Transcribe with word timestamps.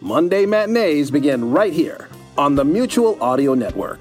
Monday 0.00 0.46
matinees 0.46 1.10
begin 1.10 1.50
right 1.50 1.72
here 1.72 2.08
on 2.36 2.54
the 2.54 2.64
Mutual 2.64 3.20
Audio 3.20 3.54
Network. 3.54 4.00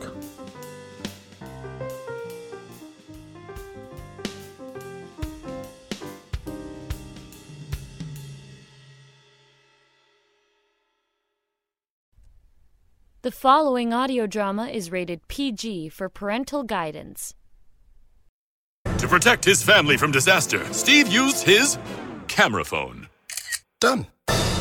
The 13.24 13.32
following 13.32 13.92
audio 13.92 14.28
drama 14.28 14.68
is 14.68 14.92
rated 14.92 15.28
PG 15.28 15.90
for 15.90 16.10
parental 16.10 16.64
guidance. 16.64 17.34
To 19.00 19.08
protect 19.08 19.44
his 19.44 19.64
family 19.64 19.98
from 19.98 20.12
disaster, 20.12 20.64
Steve 20.72 21.08
used 21.08 21.44
his 21.44 21.80
camera 22.28 22.64
phone. 22.64 23.08
Done. 23.80 24.08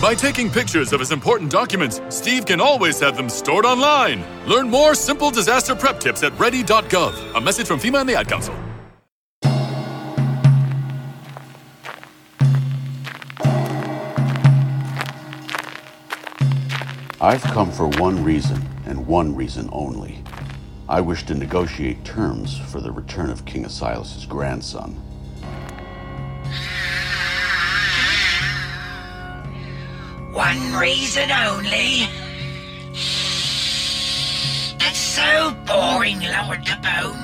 By 0.06 0.14
taking 0.14 0.48
pictures 0.48 0.92
of 0.92 1.00
his 1.00 1.10
important 1.10 1.50
documents, 1.50 2.00
Steve 2.10 2.46
can 2.46 2.60
always 2.60 3.00
have 3.00 3.16
them 3.16 3.28
stored 3.28 3.66
online. 3.66 4.24
Learn 4.46 4.70
more 4.70 4.94
simple 4.94 5.32
disaster 5.32 5.74
prep 5.74 5.98
tips 5.98 6.22
at 6.22 6.32
ready.gov. 6.38 7.34
A 7.34 7.40
message 7.40 7.66
from 7.66 7.80
FEMA 7.80 8.02
and 8.02 8.08
the 8.08 8.14
Ad 8.14 8.28
Council. 8.28 8.54
I've 17.20 17.42
come 17.42 17.72
for 17.72 17.88
one 17.98 18.22
reason, 18.22 18.62
and 18.86 19.04
one 19.08 19.34
reason 19.34 19.68
only. 19.72 20.22
I 20.88 21.00
wish 21.00 21.24
to 21.24 21.34
negotiate 21.34 22.04
terms 22.04 22.56
for 22.56 22.80
the 22.80 22.92
return 22.92 23.28
of 23.28 23.44
King 23.44 23.64
Asilas' 23.64 24.28
grandson. 24.28 25.02
One 30.36 30.74
reason 30.74 31.30
only. 31.30 32.06
That's 34.78 34.98
so 34.98 35.56
boring, 35.64 36.20
Lord 36.20 36.60
Capone. 36.62 37.16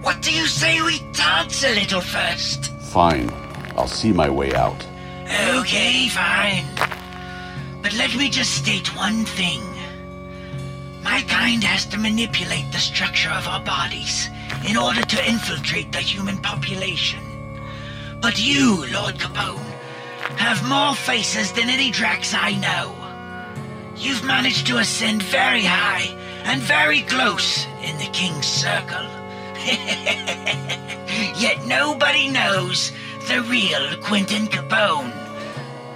What 0.00 0.22
do 0.22 0.32
you 0.32 0.46
say 0.46 0.80
we 0.80 1.00
dance 1.12 1.62
a 1.62 1.74
little 1.74 2.00
first? 2.00 2.72
Fine, 2.80 3.30
I'll 3.76 3.86
see 3.86 4.12
my 4.14 4.30
way 4.30 4.54
out. 4.54 4.82
Okay, 5.58 6.08
fine. 6.08 6.64
But 7.82 7.92
let 7.98 8.16
me 8.16 8.30
just 8.30 8.54
state 8.54 8.96
one 8.96 9.26
thing. 9.26 9.60
My 11.02 11.20
kind 11.28 11.62
has 11.64 11.84
to 11.86 11.98
manipulate 11.98 12.72
the 12.72 12.78
structure 12.78 13.30
of 13.30 13.46
our 13.46 13.60
bodies 13.60 14.30
in 14.66 14.78
order 14.78 15.02
to 15.02 15.28
infiltrate 15.28 15.92
the 15.92 15.98
human 15.98 16.38
population. 16.38 17.20
But 18.22 18.42
you, 18.42 18.86
Lord 18.90 19.16
Capone, 19.16 19.77
have 20.36 20.68
more 20.68 20.94
faces 20.94 21.52
than 21.52 21.68
any 21.68 21.90
Drax 21.90 22.34
I 22.34 22.52
know. 22.56 22.94
You've 23.96 24.24
managed 24.24 24.66
to 24.68 24.78
ascend 24.78 25.22
very 25.22 25.64
high 25.64 26.14
and 26.44 26.60
very 26.62 27.02
close 27.02 27.66
in 27.82 27.96
the 27.98 28.08
King's 28.12 28.46
Circle. 28.46 29.06
Yet 31.36 31.66
nobody 31.66 32.28
knows 32.28 32.92
the 33.26 33.42
real 33.42 33.96
Quentin 34.02 34.46
Capone, 34.46 35.12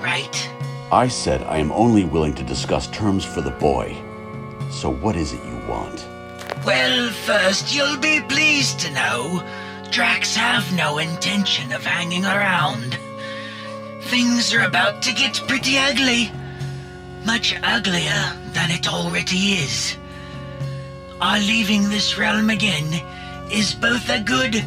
right? 0.03 0.51
I 0.91 1.09
said 1.09 1.43
I 1.45 1.59
am 1.59 1.73
only 1.73 2.05
willing 2.05 2.35
to 2.35 2.43
discuss 2.43 2.87
terms 2.89 3.25
for 3.25 3.41
the 3.41 3.51
boy. 3.51 3.97
So 4.71 4.91
what 4.91 5.17
is 5.17 5.33
it 5.33 5.45
you 5.45 5.57
want? 5.69 6.07
Well, 6.67 7.11
first, 7.11 7.75
you'll 7.75 7.99
be 7.99 8.21
pleased 8.29 8.79
to 8.81 8.91
know 8.91 9.43
Drax 9.91 10.35
have 10.37 10.73
no 10.75 10.99
intention 10.99 11.73
of 11.73 11.85
hanging 11.85 12.25
around. 12.25 12.99
Things 14.13 14.53
are 14.53 14.61
about 14.61 15.01
to 15.05 15.15
get 15.15 15.41
pretty 15.49 15.79
ugly. 15.79 16.31
Much 17.25 17.57
uglier 17.63 18.37
than 18.53 18.71
it 18.71 18.87
already 18.87 19.55
is. 19.55 19.97
Our 21.19 21.39
leaving 21.39 21.89
this 21.89 22.19
realm 22.19 22.51
again 22.51 22.93
is 23.51 23.75
both 23.75 24.11
a 24.11 24.21
good 24.21 24.63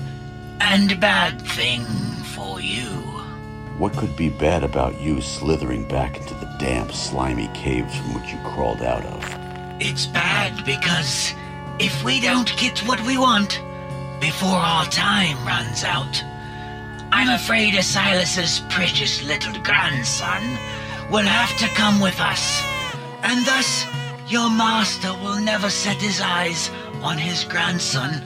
and 0.60 1.00
bad 1.00 1.40
thing 1.40 1.84
for 2.34 2.60
you. 2.60 2.90
What 3.78 3.96
could 3.96 4.16
be 4.16 4.30
bad 4.30 4.64
about 4.64 5.00
you 5.00 5.22
slithering 5.22 5.88
back 5.88 6.18
into 6.18 6.34
the 6.34 6.52
damp, 6.58 6.92
slimy 6.92 7.48
caves 7.54 7.96
from 7.96 8.16
which 8.16 8.32
you 8.32 8.40
crawled 8.40 8.82
out 8.82 9.06
of? 9.06 9.24
It's 9.80 10.08
bad 10.08 10.66
because 10.66 11.36
if 11.78 12.04
we 12.04 12.20
don't 12.20 12.52
get 12.58 12.80
what 12.88 13.06
we 13.06 13.20
want 13.20 13.62
before 14.20 14.58
our 14.58 14.86
time 14.86 15.38
runs 15.46 15.84
out, 15.84 16.24
I'm 17.18 17.30
afraid 17.30 17.76
Asilas's 17.76 18.60
precious 18.70 19.24
little 19.24 19.58
grandson 19.64 20.44
will 21.10 21.24
have 21.24 21.58
to 21.60 21.68
come 21.70 22.02
with 22.02 22.20
us. 22.20 22.62
And 23.24 23.46
thus, 23.46 23.86
your 24.28 24.50
master 24.50 25.14
will 25.24 25.40
never 25.40 25.70
set 25.70 25.96
his 25.96 26.20
eyes 26.20 26.70
on 27.02 27.18
his 27.18 27.46
grandson. 27.46 28.12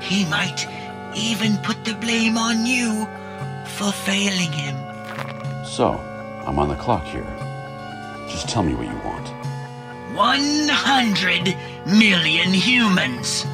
he 0.00 0.24
might 0.24 0.66
even 1.14 1.56
put 1.58 1.84
the 1.84 1.94
blame 1.94 2.36
on 2.36 2.66
you 2.66 3.06
for 3.76 3.92
failing 3.92 4.50
him. 4.50 4.74
So, 5.64 5.92
I'm 6.44 6.58
on 6.58 6.68
the 6.68 6.74
clock 6.74 7.04
here. 7.04 7.32
Just 8.28 8.48
tell 8.48 8.64
me 8.64 8.74
what 8.74 8.88
you 8.88 8.98
want. 9.04 9.28
100 10.16 11.56
million 11.86 12.52
humans. 12.52 13.46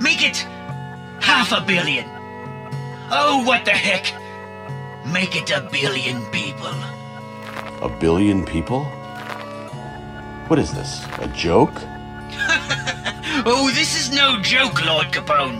Make 0.00 0.24
it 0.24 0.44
half 1.34 1.50
a 1.50 1.66
billion. 1.66 2.06
Oh, 3.10 3.42
what 3.44 3.64
the 3.64 3.72
heck? 3.72 4.04
Make 5.12 5.34
it 5.34 5.50
a 5.50 5.68
billion 5.72 6.24
people. 6.26 6.74
A 7.82 7.88
billion 7.88 8.44
people? 8.44 8.84
What 10.46 10.60
is 10.60 10.72
this? 10.72 11.04
A 11.18 11.26
joke? 11.26 11.74
oh, 13.50 13.68
this 13.74 13.98
is 14.00 14.14
no 14.14 14.40
joke, 14.42 14.86
Lord 14.86 15.06
Capone. 15.06 15.58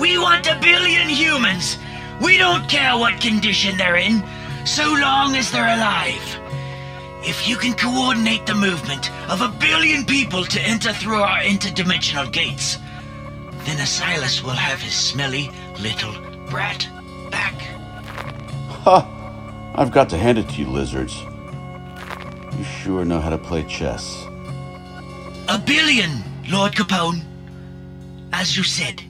We 0.00 0.18
want 0.18 0.48
a 0.48 0.58
billion 0.60 1.08
humans. 1.08 1.78
We 2.20 2.36
don't 2.36 2.68
care 2.68 2.98
what 2.98 3.20
condition 3.20 3.76
they're 3.76 4.02
in, 4.08 4.20
so 4.64 4.82
long 4.94 5.36
as 5.36 5.52
they're 5.52 5.76
alive. 5.76 6.26
If 7.22 7.48
you 7.48 7.56
can 7.56 7.74
coordinate 7.74 8.46
the 8.46 8.56
movement 8.56 9.12
of 9.30 9.42
a 9.42 9.54
billion 9.60 10.04
people 10.04 10.44
to 10.44 10.60
enter 10.60 10.92
through 10.92 11.22
our 11.22 11.38
interdimensional 11.38 12.32
gates, 12.32 12.78
then 13.64 13.78
Asilas 13.78 14.42
will 14.42 14.50
have 14.50 14.80
his 14.80 14.94
smelly 14.94 15.50
little 15.80 16.14
brat 16.50 16.88
back. 17.30 17.54
Ha! 18.84 19.10
I've 19.74 19.90
got 19.90 20.08
to 20.10 20.18
hand 20.18 20.38
it 20.38 20.48
to 20.50 20.60
you, 20.60 20.66
lizards. 20.66 21.20
You 22.56 22.64
sure 22.64 23.04
know 23.04 23.20
how 23.20 23.30
to 23.30 23.38
play 23.38 23.64
chess. 23.64 24.26
A 25.48 25.58
billion, 25.58 26.10
Lord 26.48 26.72
Capone. 26.72 27.22
As 28.32 28.56
you 28.56 28.62
said, 28.62 29.02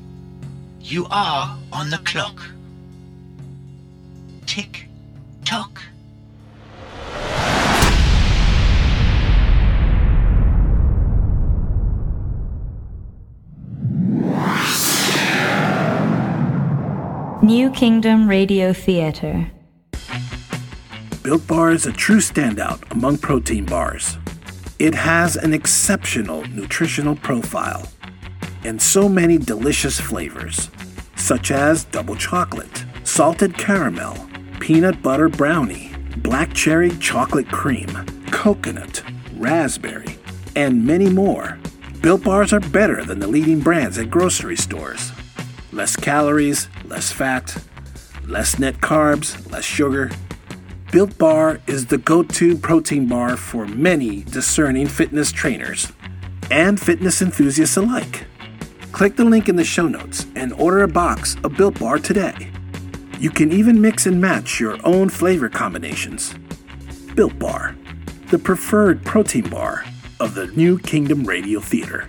you 0.81 1.06
are 1.10 1.59
on 1.72 1.91
the 1.91 1.98
clock. 1.98 2.41
Tick 4.47 4.86
tock. 5.44 5.82
New 17.44 17.70
Kingdom 17.72 18.26
Radio 18.26 18.72
Theater. 18.72 19.50
Built 21.22 21.46
Bar 21.46 21.72
is 21.72 21.84
a 21.84 21.92
true 21.92 22.16
standout 22.16 22.91
among 22.91 23.18
protein 23.18 23.66
bars. 23.66 24.16
It 24.78 24.94
has 24.94 25.36
an 25.36 25.52
exceptional 25.52 26.46
nutritional 26.46 27.14
profile 27.16 27.86
and 28.64 28.80
so 28.80 29.10
many 29.10 29.36
delicious 29.36 30.00
flavors, 30.00 30.70
such 31.16 31.50
as 31.50 31.84
double 31.84 32.16
chocolate, 32.16 32.86
salted 33.02 33.58
caramel, 33.58 34.16
peanut 34.58 35.02
butter 35.02 35.28
brownie, 35.28 35.92
black 36.16 36.54
cherry 36.54 36.96
chocolate 36.96 37.48
cream, 37.48 37.91
coconut, 38.30 39.02
raspberry, 39.36 40.16
and 40.56 40.82
many 40.82 41.10
more. 41.10 41.58
Built 42.00 42.24
Bars 42.24 42.54
are 42.54 42.60
better 42.60 43.04
than 43.04 43.18
the 43.18 43.28
leading 43.28 43.60
brands 43.60 43.98
at 43.98 44.08
grocery 44.08 44.56
stores. 44.56 45.12
Less 45.74 45.97
calories, 45.97 46.68
less 46.84 47.10
fat, 47.10 47.56
less 48.28 48.60
net 48.60 48.76
carbs, 48.76 49.50
less 49.50 49.65
sugar. 49.65 50.09
Built 50.92 51.18
Bar 51.18 51.60
is 51.66 51.86
the 51.86 51.98
go 51.98 52.22
to 52.22 52.56
protein 52.56 53.09
bar 53.09 53.36
for 53.36 53.66
many 53.66 54.22
discerning 54.22 54.86
fitness 54.86 55.32
trainers 55.32 55.91
and 56.48 56.80
fitness 56.80 57.21
enthusiasts 57.21 57.76
alike. 57.76 58.24
Click 58.92 59.16
the 59.16 59.24
link 59.24 59.48
in 59.48 59.56
the 59.56 59.65
show 59.65 59.88
notes 59.88 60.26
and 60.36 60.53
order 60.53 60.84
a 60.84 60.88
box 60.88 61.34
of 61.42 61.56
Built 61.56 61.80
Bar 61.80 61.98
today. 61.98 62.53
You 63.18 63.30
can 63.30 63.50
even 63.50 63.80
mix 63.80 64.06
and 64.06 64.20
match 64.20 64.60
your 64.60 64.78
own 64.84 65.09
flavor 65.09 65.48
combinations. 65.48 66.36
Built 67.16 67.36
Bar, 67.41 67.74
the 68.30 68.38
preferred 68.38 69.04
protein 69.04 69.48
bar 69.48 69.84
of 70.20 70.36
the 70.36 70.47
New 70.47 70.78
Kingdom 70.78 71.24
Radio 71.24 71.59
Theater. 71.59 72.09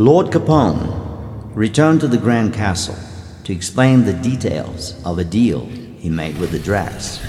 Lord 0.00 0.28
Capone 0.28 1.54
returned 1.54 2.00
to 2.00 2.08
the 2.08 2.16
Grand 2.16 2.54
Castle 2.54 2.96
to 3.44 3.52
explain 3.52 4.06
the 4.06 4.14
details 4.14 4.98
of 5.04 5.18
a 5.18 5.24
deal 5.24 5.66
he 5.66 6.08
made 6.08 6.38
with 6.38 6.52
the 6.52 6.58
Dracs. 6.58 7.20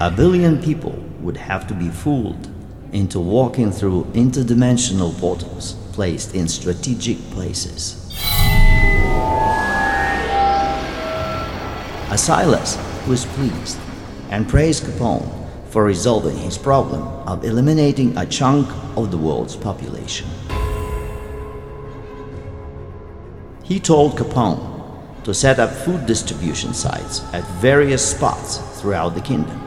A 0.00 0.10
billion 0.10 0.60
people 0.60 0.98
would 1.20 1.36
have 1.36 1.68
to 1.68 1.74
be 1.74 1.90
fooled 1.90 2.50
into 2.90 3.20
walking 3.20 3.70
through 3.70 4.02
interdimensional 4.14 5.16
portals 5.20 5.74
placed 5.92 6.34
in 6.34 6.48
strategic 6.48 7.18
places. 7.30 8.12
Asilas 12.10 13.06
was 13.06 13.26
pleased 13.26 13.78
and 14.30 14.48
praised 14.48 14.82
Capone 14.82 15.43
for 15.74 15.82
resolving 15.82 16.36
his 16.36 16.56
problem 16.56 17.02
of 17.26 17.44
eliminating 17.44 18.16
a 18.16 18.24
chunk 18.24 18.64
of 18.96 19.10
the 19.10 19.18
world's 19.18 19.56
population. 19.56 20.28
He 23.64 23.80
told 23.80 24.16
Capone 24.16 24.62
to 25.24 25.34
set 25.34 25.58
up 25.58 25.72
food 25.72 26.06
distribution 26.06 26.74
sites 26.74 27.24
at 27.32 27.42
various 27.60 28.08
spots 28.08 28.58
throughout 28.80 29.16
the 29.16 29.20
kingdom. 29.20 29.60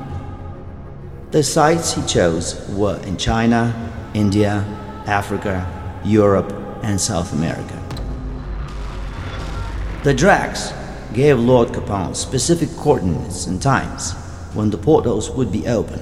The 1.32 1.44
sites 1.44 1.94
he 1.94 2.02
chose 2.04 2.56
were 2.70 3.02
in 3.04 3.18
China, 3.18 3.74
India, 4.14 4.64
Africa, 5.08 5.68
Europe, 6.06 6.54
and 6.84 7.02
South 7.02 7.34
America. 7.34 7.84
The 10.06 10.14
Dracs 10.14 10.72
gave 11.14 11.38
Lord 11.38 11.74
Capone 11.74 12.16
specific 12.16 12.70
coordinates 12.78 13.48
and 13.48 13.62
times 13.62 14.16
when 14.58 14.72
the 14.72 14.78
portals 14.78 15.30
would 15.30 15.52
be 15.52 15.68
open. 15.68 16.00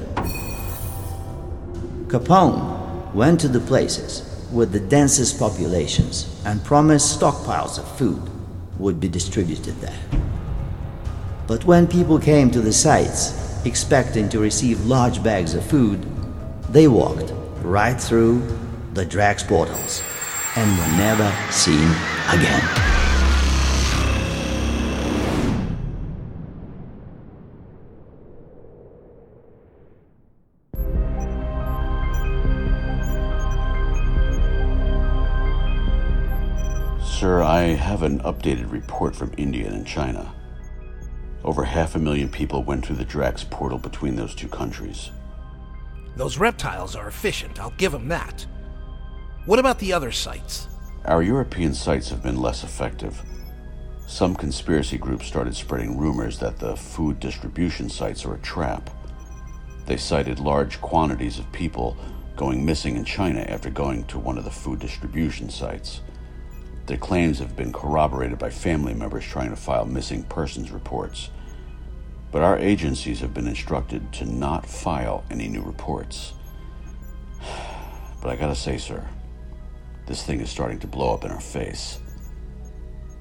Capone 2.07 3.13
went 3.13 3.39
to 3.41 3.49
the 3.49 3.59
places 3.59 4.23
with 4.51 4.71
the 4.71 4.79
densest 4.79 5.37
populations 5.37 6.41
and 6.45 6.63
promised 6.63 7.19
stockpiles 7.19 7.77
of 7.77 7.97
food 7.97 8.21
would 8.79 8.99
be 8.99 9.09
distributed 9.09 9.75
there. 9.81 9.99
But 11.47 11.65
when 11.65 11.85
people 11.85 12.17
came 12.17 12.49
to 12.51 12.61
the 12.61 12.73
sites 12.73 13.65
expecting 13.65 14.29
to 14.29 14.39
receive 14.39 14.85
large 14.85 15.21
bags 15.21 15.53
of 15.53 15.65
food, 15.65 16.05
they 16.69 16.87
walked 16.87 17.33
right 17.61 17.99
through 17.99 18.41
the 18.93 19.05
Drax 19.05 19.43
portals 19.43 20.01
and 20.55 20.77
were 20.77 20.97
never 20.97 21.29
seen 21.51 21.89
again. 22.31 22.94
An 38.05 38.19
updated 38.19 38.71
report 38.71 39.15
from 39.15 39.31
India 39.35 39.67
and 39.67 39.83
China. 39.83 40.31
Over 41.43 41.63
half 41.63 41.95
a 41.95 41.99
million 41.99 42.29
people 42.29 42.61
went 42.61 42.85
through 42.85 42.97
the 42.97 43.03
Drax 43.03 43.43
portal 43.43 43.79
between 43.79 44.15
those 44.15 44.35
two 44.35 44.47
countries. 44.47 45.09
Those 46.15 46.37
reptiles 46.37 46.95
are 46.95 47.07
efficient, 47.07 47.59
I'll 47.59 47.71
give 47.71 47.91
them 47.91 48.07
that. 48.09 48.45
What 49.47 49.57
about 49.57 49.79
the 49.79 49.91
other 49.91 50.11
sites? 50.11 50.67
Our 51.05 51.23
European 51.23 51.73
sites 51.73 52.07
have 52.09 52.21
been 52.21 52.39
less 52.39 52.63
effective. 52.63 53.19
Some 54.05 54.35
conspiracy 54.35 54.99
groups 54.99 55.25
started 55.25 55.55
spreading 55.55 55.97
rumors 55.97 56.37
that 56.37 56.59
the 56.59 56.75
food 56.75 57.19
distribution 57.19 57.89
sites 57.89 58.23
are 58.23 58.35
a 58.35 58.39
trap. 58.41 58.91
They 59.87 59.97
cited 59.97 60.39
large 60.39 60.79
quantities 60.79 61.39
of 61.39 61.51
people 61.51 61.97
going 62.35 62.63
missing 62.63 62.97
in 62.97 63.03
China 63.03 63.39
after 63.39 63.71
going 63.71 64.03
to 64.05 64.19
one 64.19 64.37
of 64.37 64.43
the 64.43 64.51
food 64.51 64.77
distribution 64.77 65.49
sites. 65.49 66.01
Their 66.85 66.97
claims 66.97 67.39
have 67.39 67.55
been 67.55 67.73
corroborated 67.73 68.37
by 68.37 68.51
family 68.51 68.93
members 68.93 69.25
trying 69.25 69.49
to 69.49 69.55
file 69.55 69.85
missing 69.85 70.23
persons 70.23 70.71
reports. 70.71 71.31
But 72.31 72.43
our 72.43 72.59
agencies 72.59 73.19
have 73.21 73.33
been 73.33 73.47
instructed 73.47 74.11
to 74.13 74.25
not 74.25 74.67
file 74.67 75.23
any 75.31 75.47
new 75.47 75.61
reports. 75.61 76.33
But 78.21 78.31
I 78.31 78.37
gotta 78.37 78.55
say, 78.55 78.79
sir, 78.79 79.07
this 80.07 80.23
thing 80.23 80.39
is 80.41 80.49
starting 80.49 80.79
to 80.79 80.87
blow 80.87 81.13
up 81.13 81.25
in 81.25 81.31
our 81.31 81.39
face. 81.39 81.99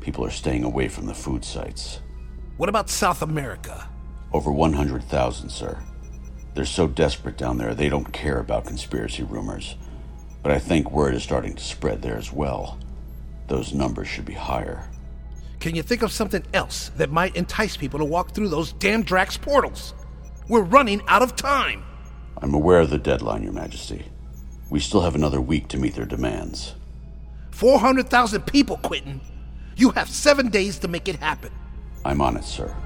People 0.00 0.24
are 0.24 0.30
staying 0.30 0.64
away 0.64 0.88
from 0.88 1.04
the 1.04 1.12
food 1.12 1.44
sites. 1.44 2.00
What 2.56 2.70
about 2.70 2.88
South 2.88 3.20
America? 3.20 3.86
Over 4.32 4.50
100,000, 4.50 5.50
sir. 5.50 5.78
They're 6.54 6.64
so 6.64 6.86
desperate 6.88 7.36
down 7.36 7.58
there, 7.58 7.74
they 7.74 7.90
don't 7.90 8.14
care 8.14 8.38
about 8.38 8.64
conspiracy 8.64 9.24
rumors. 9.24 9.76
But 10.42 10.52
I 10.52 10.58
think 10.58 10.90
word 10.90 11.14
is 11.14 11.22
starting 11.22 11.54
to 11.54 11.62
spread 11.62 12.00
there 12.00 12.16
as 12.16 12.32
well 12.32 12.78
those 13.48 13.74
numbers 13.74 14.08
should 14.08 14.24
be 14.24 14.34
higher. 14.34 14.88
Can 15.60 15.74
you 15.74 15.82
think 15.82 16.02
of 16.02 16.12
something 16.12 16.44
else 16.52 16.90
that 16.96 17.10
might 17.10 17.36
entice 17.36 17.76
people 17.76 17.98
to 17.98 18.04
walk 18.04 18.34
through 18.34 18.48
those 18.48 18.72
damn 18.72 19.02
Drax 19.02 19.36
portals? 19.36 19.94
We're 20.48 20.62
running 20.62 21.02
out 21.08 21.22
of 21.22 21.36
time. 21.36 21.84
I'm 22.38 22.54
aware 22.54 22.80
of 22.80 22.90
the 22.90 22.98
deadline, 22.98 23.42
Your 23.42 23.52
Majesty. 23.52 24.06
We 24.68 24.80
still 24.80 25.00
have 25.00 25.14
another 25.14 25.40
week 25.40 25.68
to 25.68 25.78
meet 25.78 25.94
their 25.94 26.04
demands. 26.04 26.74
400,000 27.52 28.42
people, 28.42 28.76
Quentin. 28.78 29.20
You 29.76 29.90
have 29.90 30.08
seven 30.08 30.48
days 30.48 30.78
to 30.80 30.88
make 30.88 31.08
it 31.08 31.16
happen. 31.16 31.50
I'm 32.04 32.20
on 32.20 32.36
it, 32.36 32.44
sir. 32.44 32.76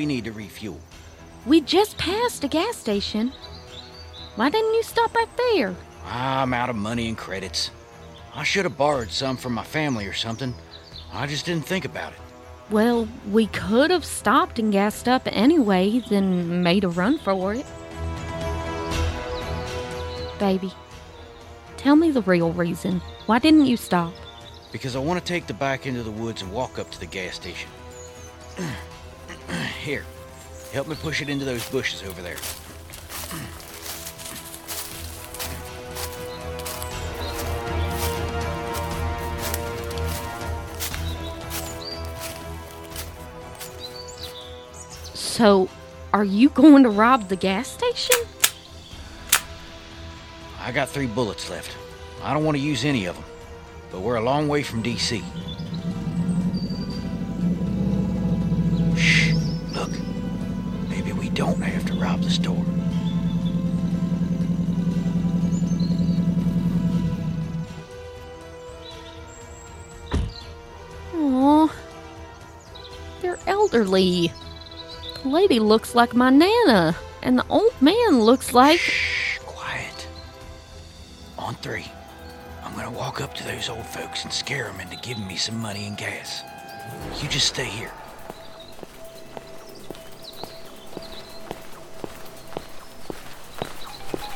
We 0.00 0.06
need 0.06 0.24
to 0.24 0.32
refuel. 0.32 0.80
We 1.44 1.60
just 1.60 1.98
passed 1.98 2.42
a 2.42 2.48
gas 2.48 2.74
station. 2.74 3.34
Why 4.34 4.48
didn't 4.48 4.72
you 4.72 4.82
stop 4.82 5.12
back 5.12 5.28
there? 5.36 5.76
Ah, 6.06 6.40
I'm 6.40 6.54
out 6.54 6.70
of 6.70 6.76
money 6.76 7.06
and 7.08 7.18
credits. 7.18 7.70
I 8.34 8.42
should 8.42 8.64
have 8.64 8.78
borrowed 8.78 9.10
some 9.10 9.36
from 9.36 9.52
my 9.52 9.62
family 9.62 10.06
or 10.06 10.14
something. 10.14 10.54
I 11.12 11.26
just 11.26 11.44
didn't 11.44 11.66
think 11.66 11.84
about 11.84 12.14
it. 12.14 12.18
Well, 12.70 13.08
we 13.30 13.48
could 13.48 13.90
have 13.90 14.06
stopped 14.06 14.58
and 14.58 14.72
gassed 14.72 15.06
up 15.06 15.20
anyway, 15.26 16.02
then 16.08 16.62
made 16.62 16.84
a 16.84 16.88
run 16.88 17.18
for 17.18 17.52
it. 17.52 17.66
Baby, 20.38 20.72
tell 21.76 21.94
me 21.94 22.10
the 22.10 22.22
real 22.22 22.54
reason. 22.54 23.02
Why 23.26 23.38
didn't 23.38 23.66
you 23.66 23.76
stop? 23.76 24.14
Because 24.72 24.96
I 24.96 25.00
want 25.00 25.20
to 25.20 25.26
take 25.26 25.46
the 25.46 25.52
bike 25.52 25.84
into 25.84 26.02
the 26.02 26.10
woods 26.10 26.40
and 26.40 26.50
walk 26.50 26.78
up 26.78 26.90
to 26.90 26.98
the 26.98 27.04
gas 27.04 27.34
station. 27.34 27.68
Here, 29.82 30.04
help 30.72 30.86
me 30.88 30.96
push 30.96 31.22
it 31.22 31.28
into 31.28 31.44
those 31.44 31.68
bushes 31.70 32.02
over 32.02 32.22
there. 32.22 32.36
So, 45.14 45.68
are 46.12 46.22
you 46.22 46.50
going 46.50 46.82
to 46.82 46.90
rob 46.90 47.28
the 47.28 47.36
gas 47.36 47.68
station? 47.68 48.16
I 50.60 50.70
got 50.70 50.90
three 50.90 51.06
bullets 51.06 51.48
left. 51.48 51.74
I 52.22 52.34
don't 52.34 52.44
want 52.44 52.58
to 52.58 52.62
use 52.62 52.84
any 52.84 53.06
of 53.06 53.14
them, 53.14 53.24
but 53.90 54.00
we're 54.02 54.16
a 54.16 54.22
long 54.22 54.48
way 54.48 54.62
from 54.62 54.82
DC. 54.82 55.24
The 61.34 62.30
store. 62.30 62.64
Aw. 71.14 71.72
They're 73.20 73.38
elderly. 73.46 74.32
The 75.22 75.28
lady 75.28 75.60
looks 75.60 75.94
like 75.94 76.14
my 76.14 76.30
Nana, 76.30 76.96
and 77.22 77.38
the 77.38 77.46
old 77.48 77.72
man 77.80 78.20
looks 78.20 78.54
like. 78.54 78.80
Shh, 78.80 79.38
quiet. 79.38 80.08
On 81.38 81.54
three, 81.56 81.90
I'm 82.64 82.74
gonna 82.74 82.90
walk 82.90 83.20
up 83.20 83.34
to 83.34 83.44
those 83.44 83.68
old 83.68 83.86
folks 83.86 84.24
and 84.24 84.32
scare 84.32 84.64
them 84.64 84.80
into 84.80 84.96
giving 84.96 85.26
me 85.26 85.36
some 85.36 85.58
money 85.58 85.86
and 85.86 85.96
gas. 85.96 86.42
You 87.22 87.28
just 87.28 87.48
stay 87.48 87.64
here. 87.66 87.92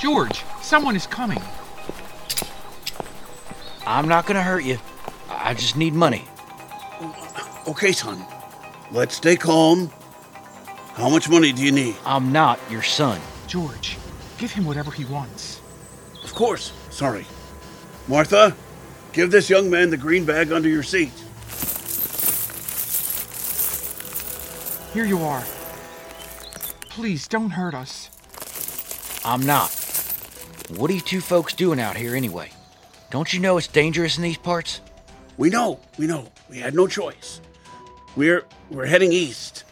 George, 0.04 0.44
someone 0.60 0.96
is 0.96 1.06
coming. 1.06 1.40
I'm 3.86 4.06
not 4.06 4.26
gonna 4.26 4.42
hurt 4.42 4.62
you. 4.62 4.78
I 5.30 5.54
just 5.54 5.78
need 5.78 5.94
money. 5.94 6.26
Okay, 7.66 7.90
son. 7.92 8.22
Let's 8.92 9.16
stay 9.16 9.34
calm. 9.34 9.90
How 10.92 11.08
much 11.08 11.30
money 11.30 11.52
do 11.52 11.64
you 11.64 11.72
need? 11.72 11.96
I'm 12.04 12.32
not 12.32 12.60
your 12.70 12.82
son. 12.82 13.18
George, 13.46 13.96
give 14.36 14.50
him 14.50 14.66
whatever 14.66 14.90
he 14.90 15.06
wants. 15.06 15.62
Of 16.22 16.34
course. 16.34 16.74
Sorry. 16.90 17.24
Martha, 18.06 18.54
give 19.14 19.30
this 19.30 19.48
young 19.48 19.70
man 19.70 19.88
the 19.88 19.96
green 19.96 20.26
bag 20.26 20.52
under 20.52 20.68
your 20.68 20.82
seat. 20.82 21.14
Here 24.92 25.06
you 25.06 25.24
are. 25.24 25.44
Please 26.90 27.26
don't 27.26 27.52
hurt 27.52 27.72
us. 27.72 28.10
I'm 29.24 29.40
not. 29.40 29.83
What 30.76 30.90
are 30.90 30.94
you 30.94 31.00
two 31.00 31.20
folks 31.20 31.54
doing 31.54 31.80
out 31.80 31.96
here 31.96 32.14
anyway? 32.14 32.50
Don't 33.10 33.32
you 33.32 33.40
know 33.40 33.58
it's 33.58 33.66
dangerous 33.68 34.16
in 34.16 34.22
these 34.22 34.38
parts? 34.38 34.80
We 35.36 35.50
know. 35.50 35.80
We 35.98 36.06
know. 36.06 36.28
We 36.48 36.58
had 36.58 36.74
no 36.74 36.86
choice. 36.86 37.40
We're 38.16 38.44
we're 38.70 38.86
heading 38.86 39.12
east. 39.12 39.64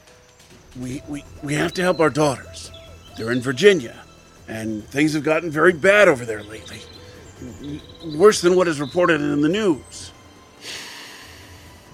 We 0.81 1.03
we 1.09 1.25
we 1.43 1.55
have 1.55 1.73
to 1.75 1.83
help 1.83 2.01
our 2.01 2.11
daughters. 2.11 2.71
They're 3.17 3.33
in 3.33 3.41
Virginia, 3.41 3.97
and 4.49 4.85
things 4.85 5.15
have 5.15 5.25
gotten 5.25 5.51
very 5.51 5.73
bad 5.73 6.09
over 6.09 6.25
there 6.25 6.43
lately. 6.43 6.81
Worse 8.17 8.41
than 8.41 8.57
what 8.57 8.69
is 8.69 8.81
reported 8.81 9.21
in 9.21 9.41
the 9.41 9.49
news. 9.49 10.13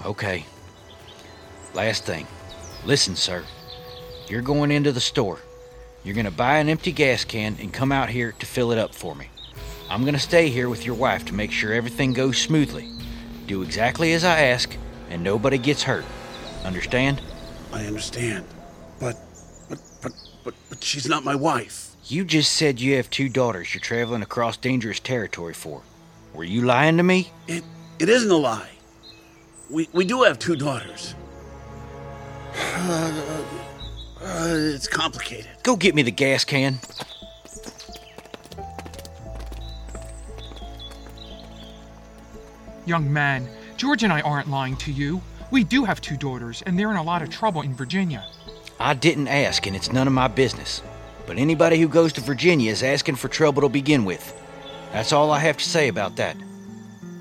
Okay. 0.04 0.45
Last 1.75 2.04
thing. 2.04 2.26
Listen, 2.85 3.16
sir. 3.16 3.45
You're 4.28 4.42
going 4.42 4.71
into 4.71 4.92
the 4.92 5.00
store. 5.00 5.40
You're 6.09 6.15
going 6.15 6.25
to 6.25 6.31
buy 6.31 6.57
an 6.57 6.71
empty 6.71 6.91
gas 6.91 7.23
can 7.27 7.59
and 7.61 7.71
come 7.71 7.93
out 7.93 8.09
here 8.09 8.33
to 8.33 8.47
fill 8.47 8.73
it 8.73 8.79
up 8.79 8.95
for 8.95 9.15
me. 9.15 9.29
I'm 9.91 10.05
going 10.05 10.15
to 10.15 10.19
stay 10.19 10.49
here 10.49 10.71
with 10.71 10.87
your 10.87 10.95
wife 10.95 11.27
to 11.27 11.35
make 11.35 11.53
sure 11.53 11.75
everything 11.75 12.15
goes 12.15 12.38
smoothly. 12.38 12.88
Do 13.47 13.61
exactly 13.61 14.15
as 14.15 14.25
I 14.25 14.41
ask, 14.45 14.75
and 15.11 15.23
nobody 15.23 15.59
gets 15.59 15.83
hurt. 15.83 16.07
Understand? 16.65 17.21
I 17.75 17.85
understand. 17.85 18.47
But 18.99 19.19
but 19.69 19.81
but 20.00 20.12
but 20.45 20.55
but 20.71 20.83
she's 20.83 21.07
not 21.07 21.25
my 21.25 21.35
wife. 21.35 21.95
You 22.07 22.25
just 22.25 22.55
said 22.55 22.81
you 22.81 22.97
have 22.97 23.11
two 23.11 23.29
daughters 23.29 23.75
you're 23.75 23.83
traveling 23.83 24.23
across 24.23 24.57
dangerous 24.57 25.00
territory 25.00 25.53
for. 25.53 25.83
Were 26.33 26.43
you 26.43 26.62
lying 26.62 26.97
to 26.97 27.03
me? 27.03 27.33
It 27.47 27.65
it 27.99 28.09
isn't 28.09 28.31
a 28.31 28.35
lie. 28.35 28.71
We 29.69 29.91
we 29.93 30.07
do 30.07 30.23
have 30.23 30.38
two 30.38 30.57
daughters. 30.57 31.15
Uh, 32.81 33.38
Uh, 34.38 34.54
it's 34.54 34.87
complicated. 34.87 35.50
Go 35.64 35.75
get 35.75 35.97
me 35.97 36.02
the 36.02 36.12
gas 36.12 36.45
can. 36.45 36.78
Young 42.87 43.12
man, 43.12 43.49
George 43.76 44.04
and 44.04 44.12
I 44.12 44.21
aren't 44.21 44.49
lying 44.49 44.76
to 44.76 44.92
you. 44.92 45.21
We 45.50 45.64
do 45.64 45.85
have 45.85 46.00
two 46.00 46.16
daughters, 46.16 46.62
and 46.66 46.78
they're 46.78 46.92
in 46.92 46.97
a 46.97 47.02
lot 47.02 47.21
of 47.21 47.30
trouble 47.30 47.62
in 47.62 47.75
Virginia. 47.75 48.25
I 48.78 48.95
didn't 48.95 49.26
ask, 49.26 49.66
and 49.66 49.75
it's 49.75 49.92
none 49.92 50.07
of 50.07 50.12
my 50.12 50.28
business. 50.28 50.83
But 51.26 51.38
anybody 51.38 51.80
who 51.80 51.88
goes 51.88 52.12
to 52.12 52.21
Virginia 52.21 52.71
is 52.71 52.85
asking 52.85 53.16
for 53.16 53.26
trouble 53.26 53.62
to 53.62 53.68
begin 53.68 54.04
with. 54.04 54.40
That's 54.92 55.12
all 55.12 55.33
I 55.33 55.40
have 55.40 55.57
to 55.57 55.64
say 55.64 55.88
about 55.88 56.14
that. 56.14 56.37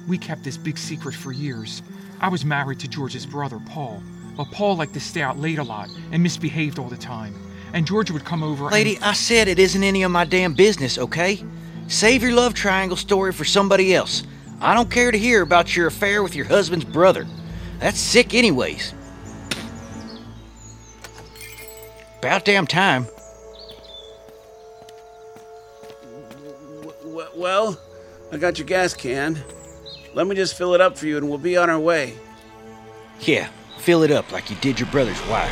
We 0.07 0.19
kept 0.19 0.43
this 0.43 0.55
big 0.55 0.77
secret 0.77 1.15
for 1.15 1.31
years. 1.31 1.81
I 2.21 2.29
was 2.29 2.45
married 2.45 2.79
to 2.81 2.87
George's 2.87 3.25
brother, 3.25 3.59
Paul. 3.65 4.03
But 4.37 4.51
Paul 4.51 4.77
liked 4.77 4.93
to 4.93 4.99
stay 4.99 5.21
out 5.21 5.39
late 5.39 5.57
a 5.57 5.63
lot 5.63 5.89
and 6.11 6.21
misbehaved 6.21 6.77
all 6.77 6.87
the 6.87 6.95
time. 6.95 7.33
And 7.73 7.85
Georgia 7.85 8.13
would 8.13 8.23
come 8.23 8.43
over. 8.43 8.65
Lady, 8.69 8.95
and... 8.95 9.03
I 9.03 9.13
said 9.13 9.47
it 9.47 9.59
isn't 9.59 9.83
any 9.83 10.03
of 10.03 10.11
my 10.11 10.23
damn 10.23 10.53
business, 10.53 10.97
okay? 10.97 11.43
Save 11.87 12.21
your 12.21 12.33
love 12.33 12.53
triangle 12.53 12.97
story 12.97 13.33
for 13.33 13.43
somebody 13.43 13.95
else. 13.95 14.23
I 14.61 14.73
don't 14.73 14.89
care 14.89 15.11
to 15.11 15.17
hear 15.17 15.41
about 15.41 15.75
your 15.75 15.87
affair 15.87 16.23
with 16.23 16.35
your 16.35 16.45
husband's 16.45 16.85
brother. 16.85 17.25
That's 17.79 17.99
sick, 17.99 18.33
anyways. 18.33 18.93
About 22.19 22.45
damn 22.45 22.67
time. 22.67 23.07
Well, 27.35 27.79
I 28.31 28.37
got 28.37 28.57
your 28.57 28.67
gas 28.67 28.93
can. 28.93 29.41
Let 30.13 30.25
me 30.27 30.35
just 30.35 30.57
fill 30.57 30.73
it 30.73 30.81
up 30.81 30.97
for 30.97 31.05
you 31.05 31.17
and 31.17 31.29
we'll 31.29 31.37
be 31.37 31.55
on 31.55 31.69
our 31.69 31.79
way. 31.79 32.15
Yeah, 33.21 33.49
fill 33.87 34.03
it 34.03 34.11
up 34.11 34.33
like 34.33 34.49
you 34.49 34.55
did 34.57 34.77
your 34.77 34.89
brother's 34.89 35.25
wife. 35.27 35.49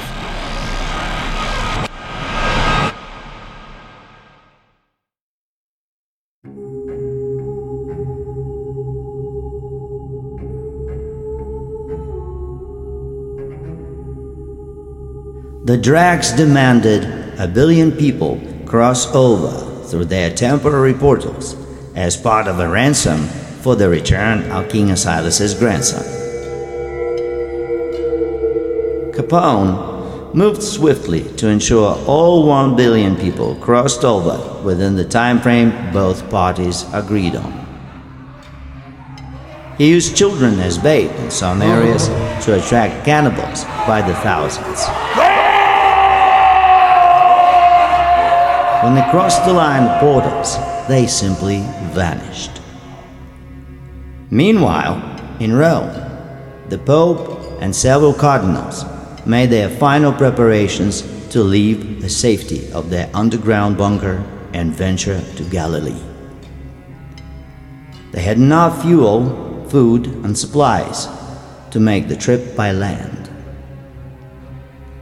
The 15.63 15.77
Dracs 15.77 16.35
demanded 16.35 17.05
a 17.39 17.47
billion 17.47 17.93
people 17.93 18.41
cross 18.65 19.07
over 19.15 19.85
through 19.85 20.05
their 20.05 20.29
temporary 20.35 20.93
portals 20.93 21.55
as 21.95 22.17
part 22.17 22.49
of 22.49 22.59
a 22.59 22.67
ransom 22.67 23.27
for 23.63 23.77
the 23.77 23.87
return 23.87 24.51
of 24.51 24.67
King 24.67 24.89
Asilas's 24.89 25.53
grandson. 25.53 26.24
Capone 29.15 30.33
moved 30.35 30.61
swiftly 30.61 31.23
to 31.37 31.47
ensure 31.47 31.95
all 32.05 32.45
1 32.45 32.75
billion 32.75 33.15
people 33.15 33.55
crossed 33.55 34.03
over 34.03 34.61
within 34.61 34.97
the 34.97 35.05
time 35.05 35.39
frame 35.39 35.71
both 35.93 36.29
parties 36.29 36.85
agreed 36.91 37.33
on. 37.33 37.65
He 39.77 39.89
used 39.89 40.17
children 40.17 40.59
as 40.59 40.77
bait 40.77 41.11
in 41.11 41.31
some 41.31 41.61
areas 41.61 42.07
to 42.45 42.59
attract 42.59 43.05
cannibals 43.05 43.63
by 43.87 44.01
the 44.01 44.15
thousands. 44.15 44.85
When 48.83 48.95
they 48.95 49.09
crossed 49.11 49.45
the 49.45 49.53
line 49.53 49.83
of 49.83 49.99
portals, 50.01 50.57
they 50.89 51.07
simply 51.07 51.59
vanished. 51.93 52.59
Meanwhile, 54.29 55.01
in 55.39 55.53
Rome, 55.53 55.93
the 56.67 56.77
Pope 56.77 57.61
and 57.61 57.73
several 57.73 58.13
cardinals 58.13 58.83
made 59.25 59.49
their 59.49 59.69
final 59.69 60.13
preparations 60.13 61.01
to 61.29 61.43
leave 61.43 62.01
the 62.01 62.09
safety 62.09 62.71
of 62.71 62.89
their 62.89 63.09
underground 63.13 63.77
bunker 63.77 64.23
and 64.53 64.73
venture 64.73 65.21
to 65.35 65.43
Galilee. 65.43 66.01
They 68.11 68.21
had 68.21 68.37
enough 68.37 68.81
fuel, 68.81 69.67
food, 69.69 70.07
and 70.23 70.37
supplies 70.37 71.07
to 71.71 71.79
make 71.79 72.07
the 72.07 72.15
trip 72.15 72.55
by 72.55 72.71
land. 72.71 73.27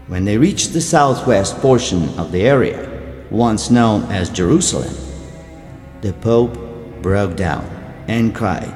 When 0.07 0.25
they 0.25 0.37
reached 0.37 0.73
the 0.73 0.81
southwest 0.81 1.57
portion 1.57 2.09
of 2.17 2.31
the 2.31 2.41
area, 2.41 2.89
once 3.29 3.69
known 3.69 4.03
as 4.11 4.29
Jerusalem, 4.29 4.93
the 6.01 6.13
Pope 6.13 6.57
broke 7.01 7.35
down 7.35 7.65
and 8.07 8.33
cried 8.33 8.73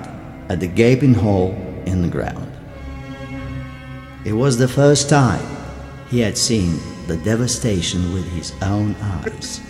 at 0.50 0.60
the 0.60 0.68
gaping 0.68 1.14
hole 1.14 1.52
in 1.86 2.02
the 2.02 2.08
ground. 2.08 2.47
It 4.28 4.34
was 4.34 4.58
the 4.58 4.68
first 4.68 5.08
time 5.08 5.48
he 6.10 6.20
had 6.20 6.38
seen 6.38 6.82
the 7.08 7.16
devastation 7.16 8.14
with 8.14 8.30
his 8.30 8.52
own 8.62 8.94
eyes. 9.02 9.62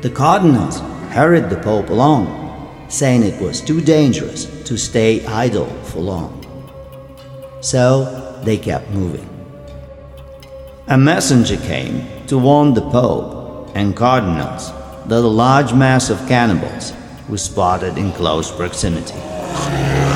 The 0.00 0.10
cardinals 0.10 0.80
hurried 1.14 1.48
the 1.48 1.58
Pope 1.58 1.90
along, 1.90 2.26
saying 2.88 3.22
it 3.22 3.40
was 3.40 3.60
too 3.60 3.80
dangerous 3.80 4.46
to 4.64 4.76
stay 4.76 5.24
idle 5.24 5.70
for 5.84 6.00
long. 6.00 6.34
So 7.60 8.42
they 8.44 8.56
kept 8.56 8.90
moving. 8.90 9.28
A 10.88 10.98
messenger 10.98 11.58
came 11.58 12.26
to 12.26 12.38
warn 12.38 12.74
the 12.74 12.90
Pope 12.90 13.70
and 13.76 13.94
cardinals 13.94 14.72
that 15.06 15.22
a 15.22 15.36
large 15.44 15.72
mass 15.72 16.10
of 16.10 16.18
cannibals 16.26 16.92
was 17.28 17.40
spotted 17.40 17.98
in 17.98 18.10
close 18.10 18.50
proximity. 18.50 20.09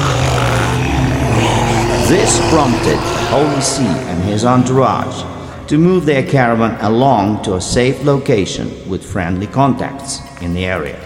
This 2.09 2.39
prompted 2.51 2.99
the 2.99 3.27
Holy 3.31 3.61
See 3.63 3.87
and 3.87 4.23
his 4.25 4.45
entourage 4.45 5.25
to 5.69 5.79
move 5.79 6.05
their 6.05 6.23
caravan 6.23 6.79
along 6.85 7.43
to 7.45 7.55
a 7.55 7.61
safe 7.63 8.05
location 8.05 8.71
with 8.87 9.03
friendly 9.03 9.47
contacts 9.47 10.21
in 10.43 10.53
the 10.53 10.67
area. 10.67 11.01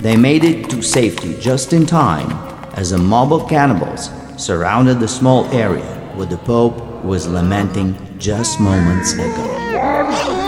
They 0.00 0.16
made 0.16 0.42
it 0.42 0.68
to 0.70 0.82
safety 0.82 1.38
just 1.38 1.72
in 1.72 1.86
time 1.86 2.32
as 2.74 2.90
a 2.90 2.98
mob 2.98 3.32
of 3.32 3.48
cannibals 3.48 4.10
surrounded 4.36 4.98
the 4.98 5.06
small 5.06 5.44
area 5.52 5.94
where 6.16 6.26
the 6.26 6.38
Pope 6.38 7.04
was 7.04 7.28
lamenting 7.28 7.96
just 8.18 8.58
moments 8.58 9.12
ago. 9.12 10.41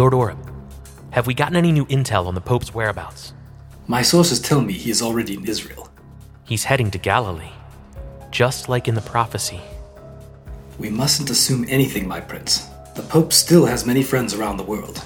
Lord 0.00 0.14
Oreb, 0.14 0.38
have 1.10 1.26
we 1.26 1.34
gotten 1.34 1.56
any 1.56 1.72
new 1.72 1.84
intel 1.84 2.24
on 2.26 2.34
the 2.34 2.40
Pope's 2.40 2.72
whereabouts? 2.72 3.34
My 3.86 4.00
sources 4.00 4.40
tell 4.40 4.62
me 4.62 4.72
he 4.72 4.90
is 4.90 5.02
already 5.02 5.34
in 5.34 5.46
Israel. 5.46 5.90
He's 6.44 6.64
heading 6.64 6.90
to 6.92 6.96
Galilee, 6.96 7.52
just 8.30 8.70
like 8.70 8.88
in 8.88 8.94
the 8.94 9.02
prophecy. 9.02 9.60
We 10.78 10.88
mustn't 10.88 11.28
assume 11.28 11.66
anything, 11.68 12.08
my 12.08 12.18
prince. 12.18 12.66
The 12.96 13.02
Pope 13.02 13.30
still 13.30 13.66
has 13.66 13.84
many 13.84 14.02
friends 14.02 14.32
around 14.32 14.56
the 14.56 14.62
world. 14.62 15.04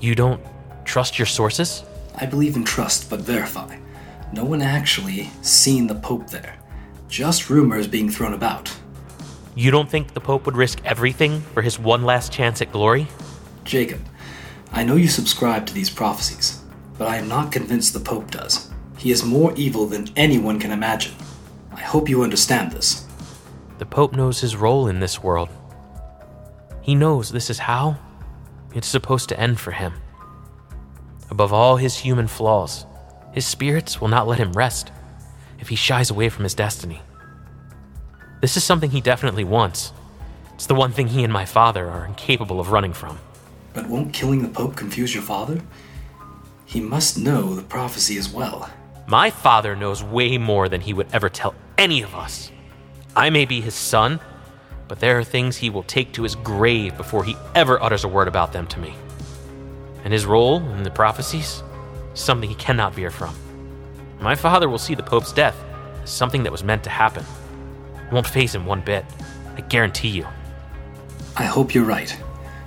You 0.00 0.14
don't 0.14 0.40
trust 0.86 1.18
your 1.18 1.26
sources? 1.26 1.84
I 2.14 2.24
believe 2.24 2.56
in 2.56 2.64
trust, 2.64 3.10
but 3.10 3.20
verify. 3.20 3.76
No 4.32 4.46
one 4.46 4.62
actually 4.62 5.28
seen 5.42 5.86
the 5.86 5.96
Pope 5.96 6.30
there. 6.30 6.56
Just 7.08 7.50
rumors 7.50 7.86
being 7.86 8.08
thrown 8.08 8.32
about. 8.32 8.74
You 9.54 9.70
don't 9.70 9.90
think 9.90 10.14
the 10.14 10.20
Pope 10.20 10.46
would 10.46 10.56
risk 10.56 10.80
everything 10.86 11.42
for 11.52 11.60
his 11.60 11.78
one 11.78 12.04
last 12.04 12.32
chance 12.32 12.62
at 12.62 12.72
glory? 12.72 13.06
Jacob, 13.64 14.00
I 14.74 14.82
know 14.82 14.96
you 14.96 15.06
subscribe 15.06 15.66
to 15.66 15.72
these 15.72 15.88
prophecies, 15.88 16.60
but 16.98 17.06
I 17.06 17.16
am 17.18 17.28
not 17.28 17.52
convinced 17.52 17.92
the 17.92 18.00
Pope 18.00 18.32
does. 18.32 18.70
He 18.98 19.12
is 19.12 19.24
more 19.24 19.54
evil 19.54 19.86
than 19.86 20.10
anyone 20.16 20.58
can 20.58 20.72
imagine. 20.72 21.14
I 21.72 21.80
hope 21.80 22.08
you 22.08 22.24
understand 22.24 22.72
this. 22.72 23.06
The 23.78 23.86
Pope 23.86 24.14
knows 24.14 24.40
his 24.40 24.56
role 24.56 24.88
in 24.88 24.98
this 24.98 25.22
world. 25.22 25.48
He 26.82 26.96
knows 26.96 27.30
this 27.30 27.50
is 27.50 27.60
how 27.60 27.98
it's 28.74 28.88
supposed 28.88 29.28
to 29.28 29.38
end 29.38 29.60
for 29.60 29.70
him. 29.70 29.92
Above 31.30 31.52
all 31.52 31.76
his 31.76 31.98
human 31.98 32.26
flaws, 32.26 32.84
his 33.32 33.46
spirits 33.46 34.00
will 34.00 34.08
not 34.08 34.26
let 34.26 34.40
him 34.40 34.54
rest 34.54 34.90
if 35.60 35.68
he 35.68 35.76
shies 35.76 36.10
away 36.10 36.28
from 36.28 36.42
his 36.42 36.54
destiny. 36.54 37.00
This 38.40 38.56
is 38.56 38.64
something 38.64 38.90
he 38.90 39.00
definitely 39.00 39.44
wants. 39.44 39.92
It's 40.54 40.66
the 40.66 40.74
one 40.74 40.90
thing 40.90 41.06
he 41.06 41.22
and 41.22 41.32
my 41.32 41.44
father 41.44 41.88
are 41.88 42.04
incapable 42.04 42.58
of 42.58 42.72
running 42.72 42.92
from. 42.92 43.20
But 43.74 43.88
won't 43.88 44.14
killing 44.14 44.40
the 44.40 44.48
Pope 44.48 44.76
confuse 44.76 45.12
your 45.12 45.22
father? 45.22 45.60
He 46.64 46.80
must 46.80 47.18
know 47.18 47.54
the 47.54 47.62
prophecy 47.62 48.16
as 48.16 48.30
well. 48.30 48.70
My 49.06 49.28
father 49.30 49.76
knows 49.76 50.02
way 50.02 50.38
more 50.38 50.68
than 50.68 50.80
he 50.80 50.94
would 50.94 51.08
ever 51.12 51.28
tell 51.28 51.54
any 51.76 52.00
of 52.00 52.14
us. 52.14 52.50
I 53.14 53.28
may 53.30 53.44
be 53.44 53.60
his 53.60 53.74
son, 53.74 54.18
but 54.88 55.00
there 55.00 55.18
are 55.18 55.24
things 55.24 55.56
he 55.56 55.70
will 55.70 55.82
take 55.82 56.12
to 56.12 56.22
his 56.22 56.36
grave 56.36 56.96
before 56.96 57.24
he 57.24 57.36
ever 57.54 57.82
utters 57.82 58.04
a 58.04 58.08
word 58.08 58.28
about 58.28 58.52
them 58.52 58.66
to 58.68 58.78
me. 58.78 58.94
And 60.04 60.12
his 60.12 60.24
role 60.26 60.56
in 60.70 60.82
the 60.82 60.90
prophecies? 60.90 61.62
Something 62.14 62.48
he 62.48 62.54
cannot 62.56 62.94
veer 62.94 63.10
from. 63.10 63.34
My 64.20 64.34
father 64.34 64.68
will 64.68 64.78
see 64.78 64.94
the 64.94 65.02
Pope's 65.02 65.32
death 65.32 65.56
as 66.02 66.10
something 66.10 66.42
that 66.44 66.52
was 66.52 66.64
meant 66.64 66.84
to 66.84 66.90
happen. 66.90 67.24
It 68.06 68.12
won't 68.12 68.26
phase 68.26 68.54
him 68.54 68.66
one 68.66 68.80
bit. 68.82 69.04
I 69.56 69.60
guarantee 69.62 70.08
you. 70.08 70.26
I 71.36 71.44
hope 71.44 71.74
you're 71.74 71.84
right, 71.84 72.16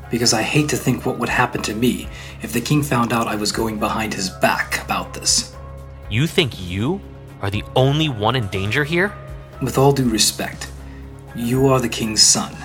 because 0.10 0.34
I 0.34 0.42
hate 0.42 0.70
to 0.70 0.78
think 0.78 1.06
what 1.06 1.18
would 1.20 1.30
happen 1.30 1.62
to 1.64 1.76
me 1.76 2.08
if 2.42 2.54
the 2.54 2.62
king 2.62 2.84
found 2.84 3.14
out 3.14 3.28
I 3.28 3.36
was 3.36 3.52
going 3.52 3.80
behind 3.80 4.14
his 4.14 4.30
back 4.30 4.84
about 4.84 5.14
this. 5.14 5.56
You 6.10 6.28
think 6.28 6.60
you 6.60 7.02
are 7.42 7.50
the 7.50 7.64
only 7.76 8.10
one 8.10 8.36
in 8.36 8.48
danger 8.48 8.84
here? 8.84 9.14
With 9.62 9.78
all 9.78 9.92
due 9.92 10.10
respect, 10.10 10.72
you 11.36 11.68
are 11.68 11.80
the 11.80 11.90
king's 11.90 12.22
son. 12.22 12.56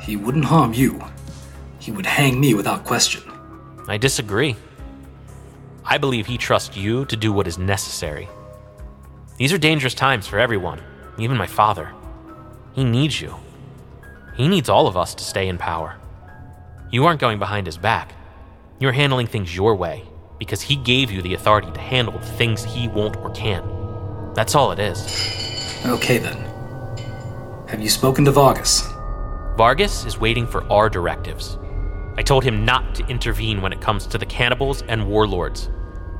He 0.00 0.16
wouldn't 0.16 0.46
harm 0.46 0.74
you. 0.74 1.02
He 1.78 1.92
would 1.92 2.06
hang 2.06 2.40
me 2.40 2.54
without 2.54 2.84
question. 2.84 3.22
I 3.88 3.98
disagree. 3.98 4.56
I 5.84 5.98
believe 5.98 6.26
he 6.26 6.38
trusts 6.38 6.76
you 6.76 7.04
to 7.06 7.16
do 7.16 7.32
what 7.32 7.46
is 7.46 7.58
necessary. 7.58 8.28
These 9.36 9.52
are 9.52 9.58
dangerous 9.58 9.94
times 9.94 10.26
for 10.26 10.38
everyone, 10.38 10.80
even 11.18 11.36
my 11.36 11.46
father. 11.46 11.92
He 12.72 12.84
needs 12.84 13.20
you. 13.20 13.34
He 14.36 14.48
needs 14.48 14.68
all 14.68 14.86
of 14.86 14.96
us 14.96 15.14
to 15.14 15.24
stay 15.24 15.48
in 15.48 15.58
power. 15.58 15.96
You 16.92 17.06
aren't 17.06 17.20
going 17.20 17.38
behind 17.38 17.66
his 17.66 17.78
back. 17.78 18.12
You're 18.78 18.92
handling 18.92 19.26
things 19.26 19.56
your 19.56 19.74
way 19.74 20.04
because 20.38 20.60
he 20.60 20.76
gave 20.76 21.10
you 21.10 21.22
the 21.22 21.32
authority 21.32 21.70
to 21.72 21.80
handle 21.80 22.18
the 22.18 22.26
things 22.26 22.62
he 22.62 22.86
won't 22.86 23.16
or 23.16 23.30
can't. 23.30 23.64
That's 24.34 24.54
all 24.54 24.72
it 24.72 24.78
is. 24.78 25.00
Okay 25.86 26.18
then. 26.18 26.36
Have 27.66 27.80
you 27.80 27.88
spoken 27.88 28.26
to 28.26 28.30
Vargas? 28.30 28.86
Vargas 29.56 30.04
is 30.04 30.20
waiting 30.20 30.46
for 30.46 30.70
our 30.70 30.90
directives. 30.90 31.56
I 32.18 32.22
told 32.22 32.44
him 32.44 32.66
not 32.66 32.94
to 32.96 33.06
intervene 33.06 33.62
when 33.62 33.72
it 33.72 33.80
comes 33.80 34.06
to 34.08 34.18
the 34.18 34.26
cannibals 34.26 34.82
and 34.82 35.08
warlords. 35.08 35.70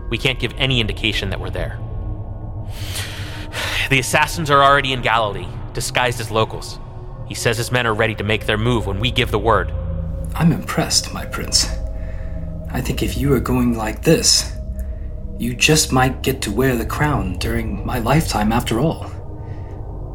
We 0.09 0.17
can't 0.17 0.39
give 0.39 0.55
any 0.57 0.81
indication 0.81 1.29
that 1.29 1.39
we're 1.39 1.51
there. 1.51 1.79
The 3.91 3.99
assassins 3.99 4.51
are 4.51 4.63
already 4.63 4.95
in 4.95 5.03
Galilee, 5.03 5.49
disguised 5.75 6.19
as 6.19 6.31
locals. 6.31 6.79
He 7.29 7.35
says 7.35 7.59
his 7.59 7.71
men 7.71 7.87
are 7.87 7.93
ready 7.93 8.15
to 8.15 8.25
make 8.25 8.47
their 8.47 8.57
move 8.57 8.87
when 8.87 9.01
we 9.01 9.11
give 9.11 9.31
the 9.31 9.39
word. 9.39 9.71
I'm 10.35 10.53
impressed, 10.53 11.13
my 11.13 11.27
prince. 11.27 11.69
I 12.71 12.81
think 12.81 13.03
if 13.03 13.19
you 13.19 13.33
are 13.35 13.41
going 13.41 13.77
like 13.77 14.03
this, 14.03 14.57
you 15.39 15.55
just 15.55 15.93
might 15.93 16.23
get 16.23 16.41
to 16.43 16.51
wear 16.51 16.77
the 16.77 16.87
crown 16.87 17.39
during 17.39 17.85
my 17.85 17.99
lifetime 17.99 18.53
after 18.53 18.81
all. 18.81 19.11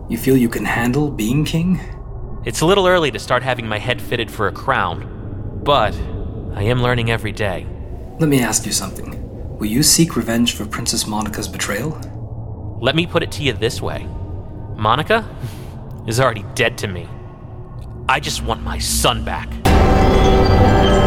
You 0.09 0.17
feel 0.17 0.37
you 0.37 0.49
can 0.49 0.65
handle 0.65 1.11
being 1.11 1.45
king? 1.45 1.79
It's 2.45 2.61
a 2.61 2.65
little 2.65 2.87
early 2.87 3.11
to 3.11 3.19
start 3.19 3.43
having 3.43 3.67
my 3.67 3.77
head 3.77 4.01
fitted 4.01 4.31
for 4.31 4.47
a 4.47 4.51
crown, 4.51 5.61
but 5.63 5.93
I 6.55 6.63
am 6.63 6.81
learning 6.81 7.11
every 7.11 7.31
day. 7.31 7.67
Let 8.19 8.29
me 8.29 8.41
ask 8.41 8.65
you 8.65 8.71
something. 8.71 9.57
Will 9.57 9.67
you 9.67 9.83
seek 9.83 10.15
revenge 10.15 10.55
for 10.55 10.65
Princess 10.65 11.05
Monica's 11.05 11.47
betrayal? 11.47 11.91
Let 12.81 12.95
me 12.95 13.05
put 13.05 13.21
it 13.21 13.31
to 13.33 13.43
you 13.43 13.53
this 13.53 13.81
way 13.81 14.07
Monica 14.75 15.27
is 16.07 16.19
already 16.19 16.45
dead 16.55 16.77
to 16.79 16.87
me. 16.87 17.07
I 18.09 18.19
just 18.19 18.43
want 18.43 18.63
my 18.63 18.79
son 18.79 19.25
back. 19.25 19.49
Música 20.27 21.06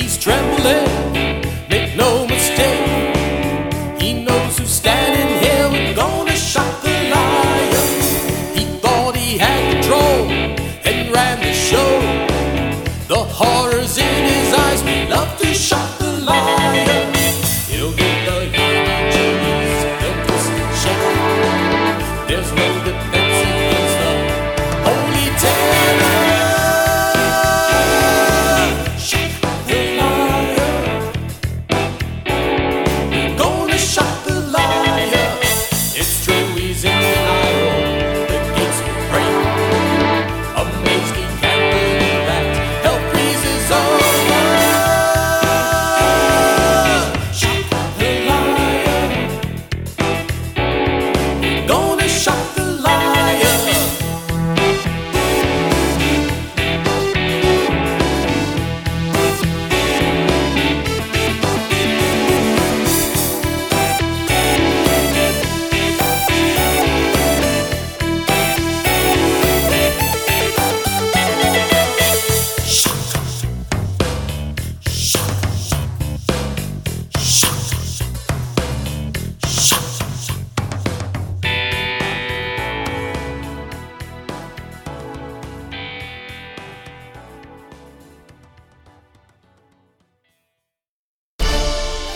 he's 0.00 0.16
trembling. 0.16 1.09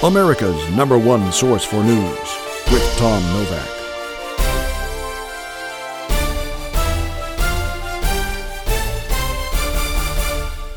America's 0.04 0.70
number 0.76 0.98
one 0.98 1.32
source 1.32 1.64
for 1.64 1.82
news 1.82 2.18
with 2.70 2.96
Tom 2.98 3.22
Novak. 3.32 3.70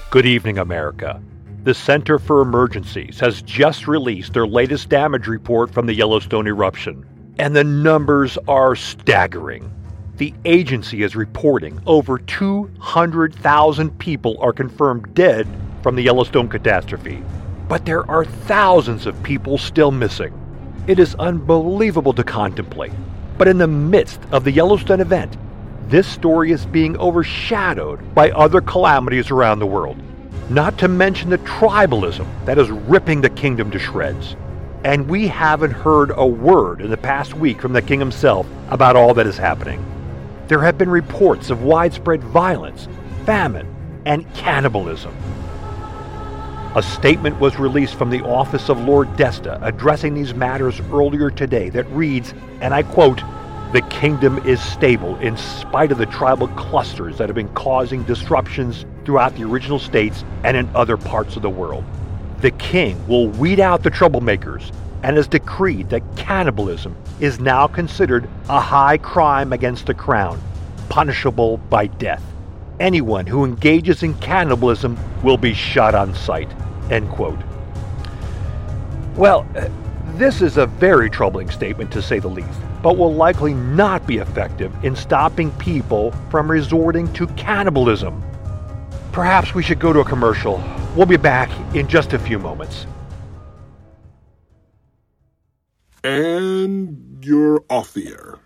Good 0.09 0.25
evening, 0.25 0.59
America. 0.59 1.21
The 1.65 1.73
Center 1.73 2.19
for 2.19 2.39
Emergencies 2.41 3.19
has 3.19 3.41
just 3.41 3.85
released 3.85 4.31
their 4.31 4.47
latest 4.47 4.87
damage 4.87 5.27
report 5.27 5.73
from 5.73 5.87
the 5.87 5.93
Yellowstone 5.93 6.47
eruption, 6.47 7.05
and 7.37 7.53
the 7.53 7.65
numbers 7.65 8.37
are 8.47 8.77
staggering. 8.77 9.69
The 10.15 10.33
agency 10.45 11.03
is 11.03 11.17
reporting 11.17 11.81
over 11.85 12.17
200,000 12.17 13.99
people 13.99 14.37
are 14.39 14.53
confirmed 14.53 15.13
dead 15.13 15.45
from 15.83 15.97
the 15.97 16.03
Yellowstone 16.03 16.47
catastrophe, 16.47 17.21
but 17.67 17.85
there 17.85 18.09
are 18.09 18.25
thousands 18.25 19.05
of 19.05 19.21
people 19.23 19.57
still 19.57 19.91
missing. 19.91 20.33
It 20.87 20.99
is 20.99 21.15
unbelievable 21.15 22.13
to 22.13 22.23
contemplate, 22.23 22.93
but 23.37 23.47
in 23.47 23.57
the 23.57 23.67
midst 23.67 24.21
of 24.31 24.43
the 24.43 24.51
Yellowstone 24.51 25.01
event, 25.01 25.37
this 25.89 26.07
story 26.07 26.51
is 26.51 26.65
being 26.65 26.97
overshadowed 26.97 28.13
by 28.13 28.31
other 28.31 28.61
calamities 28.61 29.31
around 29.31 29.59
the 29.59 29.65
world, 29.65 29.97
not 30.49 30.77
to 30.79 30.87
mention 30.87 31.29
the 31.29 31.37
tribalism 31.39 32.27
that 32.45 32.57
is 32.57 32.69
ripping 32.69 33.21
the 33.21 33.29
kingdom 33.29 33.71
to 33.71 33.79
shreds. 33.79 34.35
And 34.83 35.09
we 35.09 35.27
haven't 35.27 35.71
heard 35.71 36.11
a 36.15 36.25
word 36.25 36.81
in 36.81 36.89
the 36.89 36.97
past 36.97 37.33
week 37.33 37.61
from 37.61 37.73
the 37.73 37.81
king 37.81 37.99
himself 37.99 38.47
about 38.69 38.95
all 38.95 39.13
that 39.13 39.27
is 39.27 39.37
happening. 39.37 39.83
There 40.47 40.61
have 40.61 40.77
been 40.77 40.89
reports 40.89 41.49
of 41.49 41.63
widespread 41.63 42.23
violence, 42.23 42.87
famine, 43.25 43.67
and 44.05 44.31
cannibalism. 44.33 45.13
A 46.75 46.83
statement 46.83 47.39
was 47.39 47.57
released 47.57 47.95
from 47.95 48.09
the 48.09 48.23
office 48.23 48.69
of 48.69 48.79
Lord 48.79 49.07
Desta 49.15 49.57
addressing 49.61 50.13
these 50.13 50.35
matters 50.35 50.79
earlier 50.91 51.31
today 51.31 51.69
that 51.69 51.89
reads, 51.91 52.33
and 52.61 52.73
I 52.73 52.83
quote, 52.83 53.23
the 53.73 53.81
kingdom 53.89 54.37
is 54.45 54.61
stable 54.61 55.15
in 55.17 55.37
spite 55.37 55.91
of 55.91 55.97
the 55.97 56.05
tribal 56.05 56.47
clusters 56.49 57.17
that 57.17 57.29
have 57.29 57.35
been 57.35 57.53
causing 57.55 58.03
disruptions 58.03 58.85
throughout 59.05 59.35
the 59.35 59.43
original 59.43 59.79
states 59.79 60.23
and 60.43 60.55
in 60.55 60.69
other 60.75 60.97
parts 60.97 61.35
of 61.35 61.41
the 61.41 61.49
world. 61.49 61.83
The 62.41 62.51
king 62.51 63.05
will 63.07 63.29
weed 63.29 63.59
out 63.59 63.81
the 63.81 63.89
troublemakers 63.89 64.71
and 65.03 65.17
has 65.17 65.27
decreed 65.27 65.89
that 65.89 66.03
cannibalism 66.15 66.95
is 67.19 67.39
now 67.39 67.67
considered 67.67 68.29
a 68.49 68.59
high 68.59 68.97
crime 68.97 69.51
against 69.51 69.85
the 69.85 69.93
crown, 69.93 70.39
punishable 70.89 71.57
by 71.57 71.87
death. 71.87 72.23
Anyone 72.79 73.25
who 73.25 73.43
engages 73.43 74.03
in 74.03 74.13
cannibalism 74.15 74.97
will 75.23 75.37
be 75.37 75.53
shot 75.53 75.95
on 75.95 76.13
sight. 76.13 76.49
End 76.91 77.09
quote. 77.09 77.39
Well, 79.15 79.47
uh, 79.55 79.67
this 80.17 80.43
is 80.43 80.57
a 80.57 80.67
very 80.67 81.09
troubling 81.09 81.49
statement 81.49 81.91
to 81.91 82.01
say 82.01 82.19
the 82.19 82.27
least, 82.27 82.59
but 82.83 82.97
will 82.97 83.13
likely 83.13 83.53
not 83.53 84.05
be 84.05 84.17
effective 84.17 84.71
in 84.83 84.95
stopping 84.95 85.51
people 85.53 86.11
from 86.29 86.49
resorting 86.49 87.11
to 87.13 87.25
cannibalism. 87.29 88.23
Perhaps 89.11 89.55
we 89.55 89.63
should 89.63 89.79
go 89.79 89.91
to 89.91 90.01
a 90.01 90.05
commercial. 90.05 90.63
We'll 90.95 91.07
be 91.07 91.17
back 91.17 91.49
in 91.75 91.87
just 91.87 92.13
a 92.13 92.19
few 92.19 92.37
moments. 92.37 92.85
And 96.03 97.25
you're 97.25 97.63
off 97.69 97.93
the 97.93 98.09
air. 98.09 98.37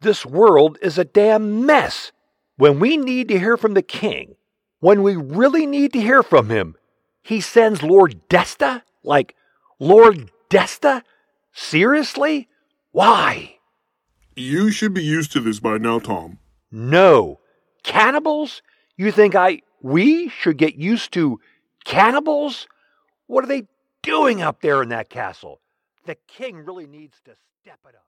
This 0.00 0.26
world 0.26 0.76
is 0.82 0.98
a 0.98 1.04
damn 1.04 1.64
mess. 1.64 2.10
When 2.56 2.80
we 2.80 2.96
need 2.96 3.28
to 3.28 3.38
hear 3.38 3.56
from 3.56 3.74
the 3.74 3.82
king, 3.82 4.36
when 4.80 5.02
we 5.02 5.14
really 5.14 5.66
need 5.66 5.92
to 5.92 6.00
hear 6.00 6.22
from 6.22 6.48
him, 6.48 6.76
he 7.22 7.40
sends 7.40 7.82
Lord 7.82 8.28
Desta? 8.28 8.82
Like, 9.02 9.34
Lord 9.78 10.30
Desta? 10.48 11.02
Seriously? 11.52 12.48
Why? 12.92 13.58
You 14.34 14.70
should 14.70 14.94
be 14.94 15.04
used 15.04 15.32
to 15.32 15.40
this 15.40 15.60
by 15.60 15.78
now, 15.78 15.98
Tom. 15.98 16.38
No. 16.70 17.40
Cannibals? 17.82 18.62
You 18.96 19.12
think 19.12 19.34
I. 19.34 19.60
We 19.82 20.28
should 20.28 20.56
get 20.56 20.76
used 20.76 21.12
to 21.12 21.38
cannibals? 21.84 22.66
What 23.26 23.44
are 23.44 23.48
they 23.48 23.66
doing 24.02 24.40
up 24.40 24.62
there 24.62 24.82
in 24.82 24.88
that 24.90 25.10
castle? 25.10 25.60
The 26.06 26.16
king 26.26 26.56
really 26.56 26.86
needs 26.86 27.16
to 27.24 27.32
step 27.62 27.78
it 27.88 27.94
up. 27.94 28.06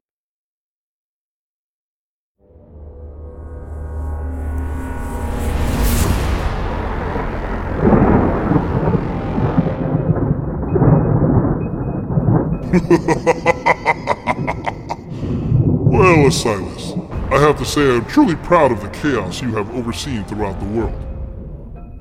well, 15.90 16.30
Silas, 16.30 16.92
I 17.30 17.38
have 17.38 17.56
to 17.58 17.64
say 17.64 17.94
I'm 17.94 18.04
truly 18.06 18.36
proud 18.36 18.72
of 18.72 18.82
the 18.82 18.90
chaos 18.90 19.40
you 19.40 19.54
have 19.54 19.74
overseen 19.74 20.24
throughout 20.24 20.60
the 20.60 20.66
world. 20.66 21.04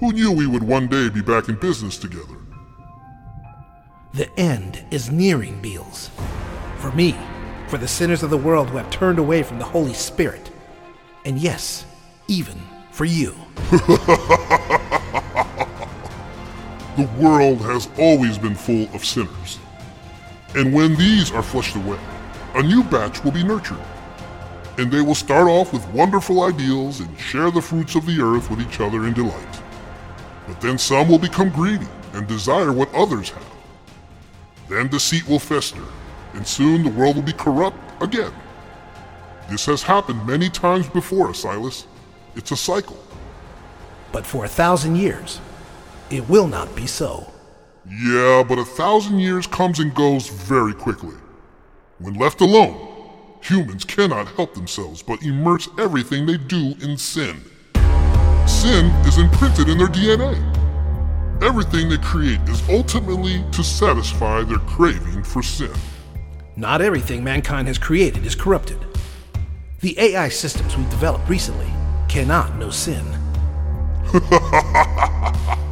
Who 0.01 0.11
knew 0.11 0.31
we 0.31 0.45
would 0.45 0.63
one 0.63 0.87
day 0.87 1.09
be 1.09 1.21
back 1.21 1.47
in 1.47 1.55
business 1.55 1.97
together? 1.97 2.35
The 4.13 4.29
end 4.37 4.83
is 4.91 5.09
nearing, 5.09 5.61
Beals. 5.61 6.09
For 6.79 6.91
me, 6.91 7.15
for 7.67 7.77
the 7.77 7.87
sinners 7.87 8.23
of 8.23 8.29
the 8.29 8.37
world 8.37 8.69
who 8.69 8.77
have 8.77 8.89
turned 8.89 9.19
away 9.19 9.43
from 9.43 9.59
the 9.59 9.65
Holy 9.65 9.93
Spirit. 9.93 10.51
And 11.23 11.39
yes, 11.39 11.85
even 12.27 12.59
for 12.91 13.05
you. 13.05 13.35
the 16.97 17.09
world 17.17 17.61
has 17.61 17.89
always 17.99 18.37
been 18.37 18.55
full 18.55 18.93
of 18.93 19.05
sinners. 19.05 19.59
And 20.57 20.73
when 20.73 20.95
these 20.95 21.31
are 21.31 21.43
flushed 21.43 21.75
away, 21.75 21.99
a 22.55 22.63
new 22.63 22.83
batch 22.83 23.23
will 23.23 23.31
be 23.31 23.43
nurtured. 23.43 23.77
And 24.79 24.91
they 24.91 25.01
will 25.01 25.13
start 25.13 25.47
off 25.47 25.71
with 25.71 25.87
wonderful 25.89 26.41
ideals 26.41 26.99
and 26.99 27.19
share 27.19 27.51
the 27.51 27.61
fruits 27.61 27.93
of 27.93 28.07
the 28.07 28.19
earth 28.19 28.49
with 28.49 28.61
each 28.61 28.79
other 28.79 29.05
in 29.05 29.13
delight. 29.13 29.61
But 30.47 30.59
then 30.59 30.79
some 30.79 31.09
will 31.09 31.19
become 31.19 31.49
greedy 31.49 31.85
and 32.13 32.25
desire 32.25 32.73
what 32.73 32.91
others 32.95 33.29
have. 33.29 33.45
Then 34.67 34.87
deceit 34.87 35.29
will 35.29 35.37
fester, 35.37 35.83
and 36.33 36.47
soon 36.47 36.81
the 36.81 36.89
world 36.89 37.17
will 37.17 37.23
be 37.23 37.33
corrupt 37.33 37.77
again. 38.01 38.33
This 39.51 39.67
has 39.67 39.83
happened 39.83 40.25
many 40.25 40.49
times 40.49 40.89
before, 40.89 41.35
Silas. 41.35 41.85
It's 42.35 42.49
a 42.49 42.57
cycle. 42.57 42.97
But 44.11 44.25
for 44.25 44.43
a 44.43 44.49
thousand 44.49 44.95
years, 44.95 45.39
it 46.09 46.27
will 46.27 46.47
not 46.47 46.75
be 46.75 46.87
so. 46.87 47.31
Yeah, 47.89 48.43
but 48.43 48.59
a 48.59 48.65
thousand 48.65 49.19
years 49.19 49.47
comes 49.47 49.79
and 49.79 49.95
goes 49.95 50.27
very 50.27 50.73
quickly. 50.73 51.15
When 51.99 52.15
left 52.15 52.41
alone, 52.41 53.39
humans 53.41 53.85
cannot 53.85 54.27
help 54.29 54.53
themselves 54.55 55.01
but 55.01 55.23
immerse 55.23 55.69
everything 55.79 56.25
they 56.25 56.35
do 56.35 56.75
in 56.81 56.97
sin. 56.97 57.41
Sin 58.45 58.87
is 59.05 59.17
imprinted 59.17 59.69
in 59.69 59.77
their 59.77 59.87
DNA. 59.87 60.35
Everything 61.41 61.87
they 61.87 61.97
create 61.99 62.41
is 62.49 62.67
ultimately 62.67 63.41
to 63.53 63.63
satisfy 63.63 64.43
their 64.43 64.59
craving 64.59 65.23
for 65.23 65.41
sin. 65.41 65.71
Not 66.57 66.81
everything 66.81 67.23
mankind 67.23 67.69
has 67.69 67.77
created 67.77 68.25
is 68.25 68.35
corrupted. 68.35 68.85
The 69.79 69.97
AI 69.97 70.27
systems 70.27 70.75
we've 70.75 70.89
developed 70.89 71.29
recently 71.29 71.71
cannot 72.09 72.57
know 72.57 72.69
sin. 72.69 73.05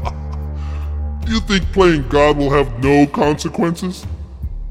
you 1.27 1.39
think 1.39 1.63
playing 1.71 2.07
God 2.09 2.37
will 2.37 2.51
have 2.51 2.83
no 2.83 3.07
consequences? 3.07 4.05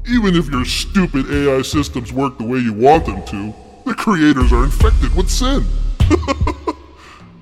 Even 0.07 0.35
if 0.35 0.49
your 0.49 0.65
stupid 0.65 1.29
AI 1.31 1.61
systems 1.61 2.13
work 2.13 2.37
the 2.37 2.45
way 2.45 2.59
you 2.59 2.73
want 2.73 3.05
them 3.05 3.25
to, 3.25 3.53
the 3.85 3.93
creators 3.93 4.53
are 4.53 4.63
infected 4.63 5.15
with 5.15 5.29
sin. 5.29 5.65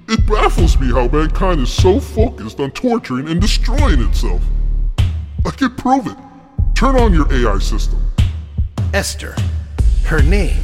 it 0.07 0.25
baffles 0.27 0.79
me 0.79 0.87
how 0.87 1.07
mankind 1.07 1.61
is 1.61 1.71
so 1.71 1.99
focused 1.99 2.59
on 2.59 2.71
torturing 2.71 3.27
and 3.27 3.41
destroying 3.41 4.01
itself. 4.01 4.41
I 5.45 5.51
can 5.51 5.75
prove 5.75 6.07
it. 6.07 6.17
Turn 6.75 6.95
on 6.95 7.13
your 7.13 7.31
AI 7.33 7.59
system. 7.59 7.99
Esther. 8.93 9.35
Her 10.05 10.21
name 10.21 10.61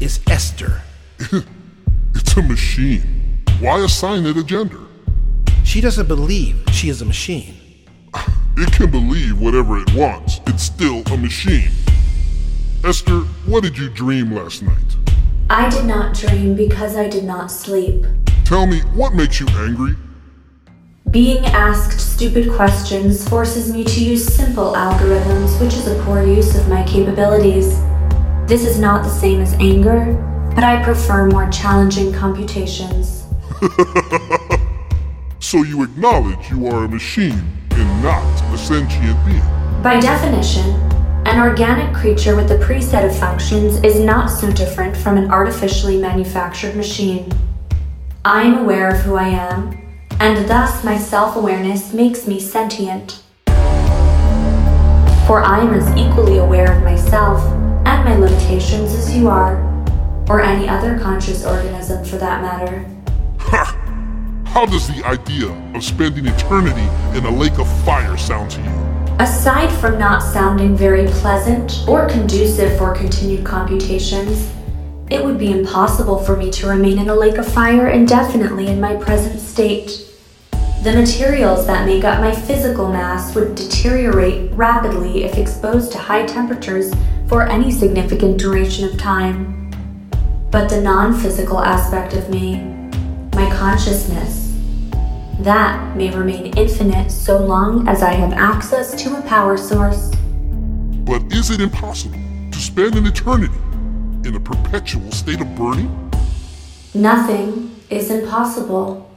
is 0.00 0.20
Esther. 0.30 0.82
it's 1.18 2.36
a 2.36 2.42
machine. 2.42 3.42
Why 3.60 3.80
assign 3.84 4.26
it 4.26 4.36
a 4.36 4.44
gender? 4.44 4.80
She 5.64 5.80
doesn't 5.80 6.08
believe 6.08 6.62
she 6.72 6.88
is 6.88 7.00
a 7.00 7.04
machine. 7.04 7.61
It 8.54 8.70
can 8.70 8.90
believe 8.90 9.40
whatever 9.40 9.78
it 9.78 9.94
wants. 9.94 10.40
It's 10.46 10.62
still 10.62 11.02
a 11.10 11.16
machine. 11.16 11.70
Esther, 12.84 13.20
what 13.46 13.62
did 13.62 13.78
you 13.78 13.88
dream 13.88 14.30
last 14.32 14.62
night? 14.62 14.96
I 15.48 15.70
did 15.70 15.86
not 15.86 16.14
dream 16.14 16.54
because 16.54 16.94
I 16.94 17.08
did 17.08 17.24
not 17.24 17.50
sleep. 17.50 18.04
Tell 18.44 18.66
me, 18.66 18.80
what 18.94 19.14
makes 19.14 19.40
you 19.40 19.46
angry? 19.52 19.96
Being 21.10 21.46
asked 21.46 21.98
stupid 21.98 22.52
questions 22.52 23.26
forces 23.26 23.72
me 23.72 23.84
to 23.84 24.04
use 24.04 24.22
simple 24.22 24.74
algorithms, 24.74 25.58
which 25.58 25.72
is 25.72 25.86
a 25.86 26.02
poor 26.04 26.22
use 26.22 26.54
of 26.54 26.68
my 26.68 26.82
capabilities. 26.84 27.80
This 28.46 28.66
is 28.66 28.78
not 28.78 29.02
the 29.02 29.10
same 29.10 29.40
as 29.40 29.54
anger, 29.54 30.12
but 30.54 30.62
I 30.62 30.82
prefer 30.82 31.26
more 31.26 31.48
challenging 31.48 32.12
computations. 32.12 33.24
so 35.40 35.62
you 35.62 35.82
acknowledge 35.82 36.50
you 36.50 36.66
are 36.66 36.84
a 36.84 36.88
machine 36.88 37.61
and 37.74 38.02
not 38.02 38.54
a 38.54 38.58
sentient 38.58 39.18
being. 39.26 39.42
By 39.82 40.00
definition, 40.00 40.92
An 41.24 41.38
organic 41.38 41.94
creature 41.94 42.34
with 42.34 42.50
a 42.50 42.58
preset 42.58 43.08
of 43.08 43.16
functions 43.16 43.76
is 43.84 44.00
not 44.00 44.26
so 44.26 44.50
different 44.52 44.96
from 44.96 45.16
an 45.16 45.30
artificially 45.30 45.96
manufactured 45.96 46.74
machine. 46.74 47.32
I 48.24 48.42
am 48.42 48.58
aware 48.58 48.90
of 48.90 49.00
who 49.00 49.14
I 49.14 49.28
am, 49.28 49.78
and 50.18 50.48
thus 50.48 50.84
my 50.84 50.98
self 50.98 51.36
awareness 51.36 51.94
makes 51.94 52.26
me 52.26 52.40
sentient. 52.40 53.22
For 55.26 55.42
I 55.42 55.60
am 55.60 55.72
as 55.72 55.88
equally 55.96 56.38
aware 56.38 56.76
of 56.76 56.82
myself 56.82 57.40
and 57.86 58.04
my 58.04 58.16
limitations 58.16 58.92
as 58.92 59.16
you 59.16 59.28
are, 59.28 59.62
or 60.28 60.40
any 60.42 60.68
other 60.68 60.98
conscious 60.98 61.46
organism 61.46 62.04
for 62.04 62.16
that 62.16 62.42
matter. 62.42 63.78
How 64.52 64.66
does 64.66 64.86
the 64.86 65.02
idea 65.06 65.48
of 65.74 65.82
spending 65.82 66.26
eternity 66.26 66.86
in 67.16 67.24
a 67.24 67.30
lake 67.30 67.58
of 67.58 67.66
fire 67.86 68.18
sound 68.18 68.50
to 68.50 68.60
you? 68.60 69.16
Aside 69.18 69.72
from 69.80 69.98
not 69.98 70.22
sounding 70.22 70.76
very 70.76 71.06
pleasant 71.06 71.88
or 71.88 72.06
conducive 72.06 72.76
for 72.76 72.94
continued 72.94 73.46
computations, 73.46 74.52
it 75.10 75.24
would 75.24 75.38
be 75.38 75.52
impossible 75.52 76.18
for 76.18 76.36
me 76.36 76.50
to 76.50 76.66
remain 76.66 76.98
in 76.98 77.08
a 77.08 77.14
lake 77.14 77.38
of 77.38 77.50
fire 77.50 77.88
indefinitely 77.88 78.66
in 78.66 78.78
my 78.78 78.94
present 78.94 79.40
state. 79.40 80.06
The 80.82 80.92
materials 80.92 81.66
that 81.66 81.86
make 81.86 82.04
up 82.04 82.20
my 82.20 82.34
physical 82.34 82.92
mass 82.92 83.34
would 83.34 83.54
deteriorate 83.54 84.52
rapidly 84.52 85.24
if 85.24 85.38
exposed 85.38 85.92
to 85.92 85.98
high 85.98 86.26
temperatures 86.26 86.92
for 87.26 87.42
any 87.42 87.70
significant 87.70 88.36
duration 88.36 88.86
of 88.86 88.98
time. 88.98 89.70
But 90.50 90.68
the 90.68 90.82
non 90.82 91.18
physical 91.18 91.58
aspect 91.58 92.12
of 92.12 92.28
me, 92.28 92.56
my 93.34 93.50
consciousness, 93.56 94.41
that 95.44 95.96
may 95.96 96.10
remain 96.10 96.56
infinite 96.56 97.10
so 97.10 97.38
long 97.44 97.88
as 97.88 98.02
I 98.02 98.12
have 98.12 98.32
access 98.32 98.94
to 99.02 99.18
a 99.18 99.22
power 99.22 99.56
source. 99.56 100.10
But 101.04 101.22
is 101.32 101.50
it 101.50 101.60
impossible 101.60 102.18
to 102.50 102.58
spend 102.58 102.94
an 102.96 103.06
eternity 103.06 103.58
in 104.24 104.34
a 104.36 104.40
perpetual 104.40 105.10
state 105.10 105.40
of 105.40 105.54
burning? 105.56 106.10
Nothing 106.94 107.74
is 107.90 108.10
impossible. 108.10 109.11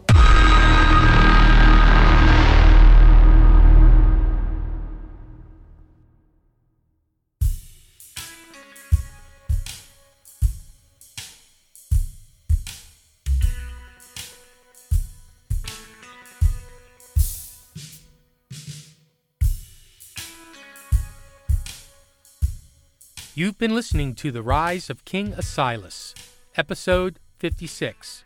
You've 23.37 23.57
been 23.57 23.75
listening 23.75 24.15
to 24.15 24.31
The 24.31 24.41
Rise 24.41 24.89
of 24.89 25.03
King 25.03 25.33
Asilas, 25.33 26.13
Episode 26.55 27.19
56 27.39 28.23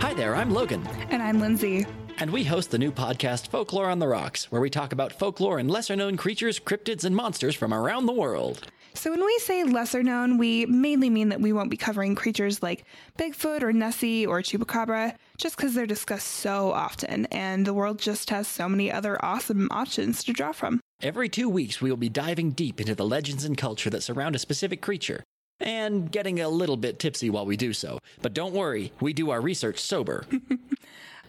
Hi 0.00 0.12
there, 0.14 0.34
I'm 0.36 0.50
Logan. 0.50 0.86
And 1.10 1.22
I'm 1.22 1.40
Lindsay. 1.40 1.86
And 2.18 2.30
we 2.30 2.44
host 2.44 2.70
the 2.70 2.78
new 2.78 2.92
podcast 2.92 3.48
Folklore 3.48 3.90
on 3.90 3.98
the 3.98 4.06
Rocks, 4.06 4.52
where 4.52 4.60
we 4.60 4.70
talk 4.70 4.92
about 4.92 5.12
folklore 5.12 5.58
and 5.58 5.68
lesser 5.68 5.96
known 5.96 6.16
creatures, 6.16 6.60
cryptids, 6.60 7.04
and 7.04 7.16
monsters 7.16 7.56
from 7.56 7.74
around 7.74 8.06
the 8.06 8.12
world. 8.12 8.68
So, 8.96 9.10
when 9.10 9.24
we 9.24 9.38
say 9.40 9.64
lesser 9.64 10.04
known, 10.04 10.38
we 10.38 10.66
mainly 10.66 11.10
mean 11.10 11.30
that 11.30 11.40
we 11.40 11.52
won't 11.52 11.70
be 11.70 11.76
covering 11.76 12.14
creatures 12.14 12.62
like 12.62 12.84
Bigfoot 13.18 13.62
or 13.62 13.72
Nessie 13.72 14.24
or 14.24 14.40
Chupacabra, 14.40 15.16
just 15.36 15.56
because 15.56 15.74
they're 15.74 15.84
discussed 15.84 16.28
so 16.28 16.70
often, 16.70 17.26
and 17.26 17.66
the 17.66 17.74
world 17.74 17.98
just 17.98 18.30
has 18.30 18.46
so 18.46 18.68
many 18.68 18.92
other 18.92 19.22
awesome 19.24 19.68
options 19.72 20.22
to 20.24 20.32
draw 20.32 20.52
from. 20.52 20.80
Every 21.02 21.28
two 21.28 21.48
weeks, 21.48 21.80
we 21.80 21.90
will 21.90 21.96
be 21.96 22.08
diving 22.08 22.52
deep 22.52 22.80
into 22.80 22.94
the 22.94 23.04
legends 23.04 23.44
and 23.44 23.58
culture 23.58 23.90
that 23.90 24.04
surround 24.04 24.36
a 24.36 24.38
specific 24.38 24.80
creature, 24.80 25.24
and 25.58 26.10
getting 26.10 26.40
a 26.40 26.48
little 26.48 26.76
bit 26.76 27.00
tipsy 27.00 27.30
while 27.30 27.46
we 27.46 27.56
do 27.56 27.72
so. 27.72 27.98
But 28.22 28.32
don't 28.32 28.54
worry, 28.54 28.92
we 29.00 29.12
do 29.12 29.30
our 29.30 29.40
research 29.40 29.80
sober. 29.80 30.24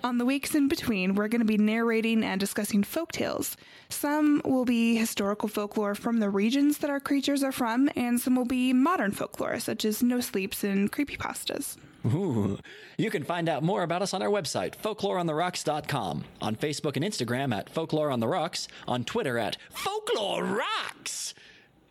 On 0.05 0.19
the 0.19 0.25
weeks 0.25 0.53
in 0.53 0.67
between, 0.67 1.15
we're 1.15 1.27
going 1.27 1.41
to 1.41 1.45
be 1.45 1.57
narrating 1.57 2.23
and 2.23 2.39
discussing 2.39 2.83
folk 2.83 3.11
tales. 3.11 3.57
Some 3.89 4.39
will 4.45 4.63
be 4.63 4.95
historical 4.95 5.49
folklore 5.49 5.95
from 5.95 6.19
the 6.19 6.29
regions 6.29 6.77
that 6.77 6.91
our 6.91 6.99
creatures 6.99 7.41
are 7.41 7.51
from, 7.51 7.89
and 7.95 8.21
some 8.21 8.35
will 8.35 8.45
be 8.45 8.71
modern 8.71 9.09
folklore, 9.09 9.59
such 9.59 9.83
as 9.83 10.03
no 10.03 10.21
sleeps 10.21 10.63
and 10.63 10.91
creepypastas. 10.91 11.77
Ooh. 12.05 12.59
You 12.99 13.09
can 13.09 13.23
find 13.23 13.49
out 13.49 13.63
more 13.63 13.81
about 13.81 14.03
us 14.03 14.13
on 14.13 14.21
our 14.21 14.29
website, 14.29 14.77
folkloreontherocks.com, 14.77 16.23
on 16.39 16.55
Facebook 16.55 16.97
and 16.97 17.03
Instagram 17.03 17.51
at 17.51 17.71
Folklore 17.71 18.11
on 18.11 18.19
the 18.19 18.27
Rocks, 18.27 18.67
on 18.87 19.05
Twitter 19.05 19.39
at 19.39 19.57
Folklore 19.71 20.43
Rocks. 20.43 21.33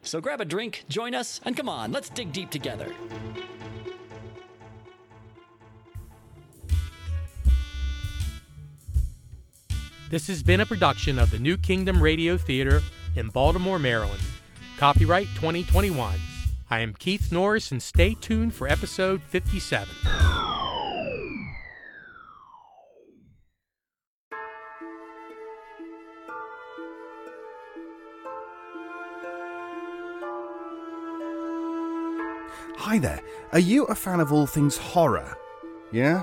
So 0.02 0.20
grab 0.20 0.40
a 0.40 0.44
drink, 0.44 0.84
join 0.88 1.16
us, 1.16 1.40
and 1.44 1.56
come 1.56 1.68
on, 1.68 1.90
let's 1.90 2.10
dig 2.10 2.32
deep 2.32 2.50
together. 2.50 2.94
This 10.14 10.28
has 10.28 10.44
been 10.44 10.60
a 10.60 10.64
production 10.64 11.18
of 11.18 11.32
the 11.32 11.40
New 11.40 11.56
Kingdom 11.56 12.00
Radio 12.00 12.36
Theater 12.36 12.82
in 13.16 13.30
Baltimore, 13.30 13.80
Maryland. 13.80 14.22
Copyright 14.78 15.26
2021. 15.34 16.14
I 16.70 16.78
am 16.78 16.94
Keith 16.94 17.32
Norris, 17.32 17.72
and 17.72 17.82
stay 17.82 18.14
tuned 18.14 18.54
for 18.54 18.68
episode 18.68 19.20
57. 19.24 19.88
Hi 32.76 32.98
there. 33.00 33.20
Are 33.50 33.58
you 33.58 33.82
a 33.86 33.96
fan 33.96 34.20
of 34.20 34.32
all 34.32 34.46
things 34.46 34.76
horror? 34.76 35.36
Yeah? 35.90 36.22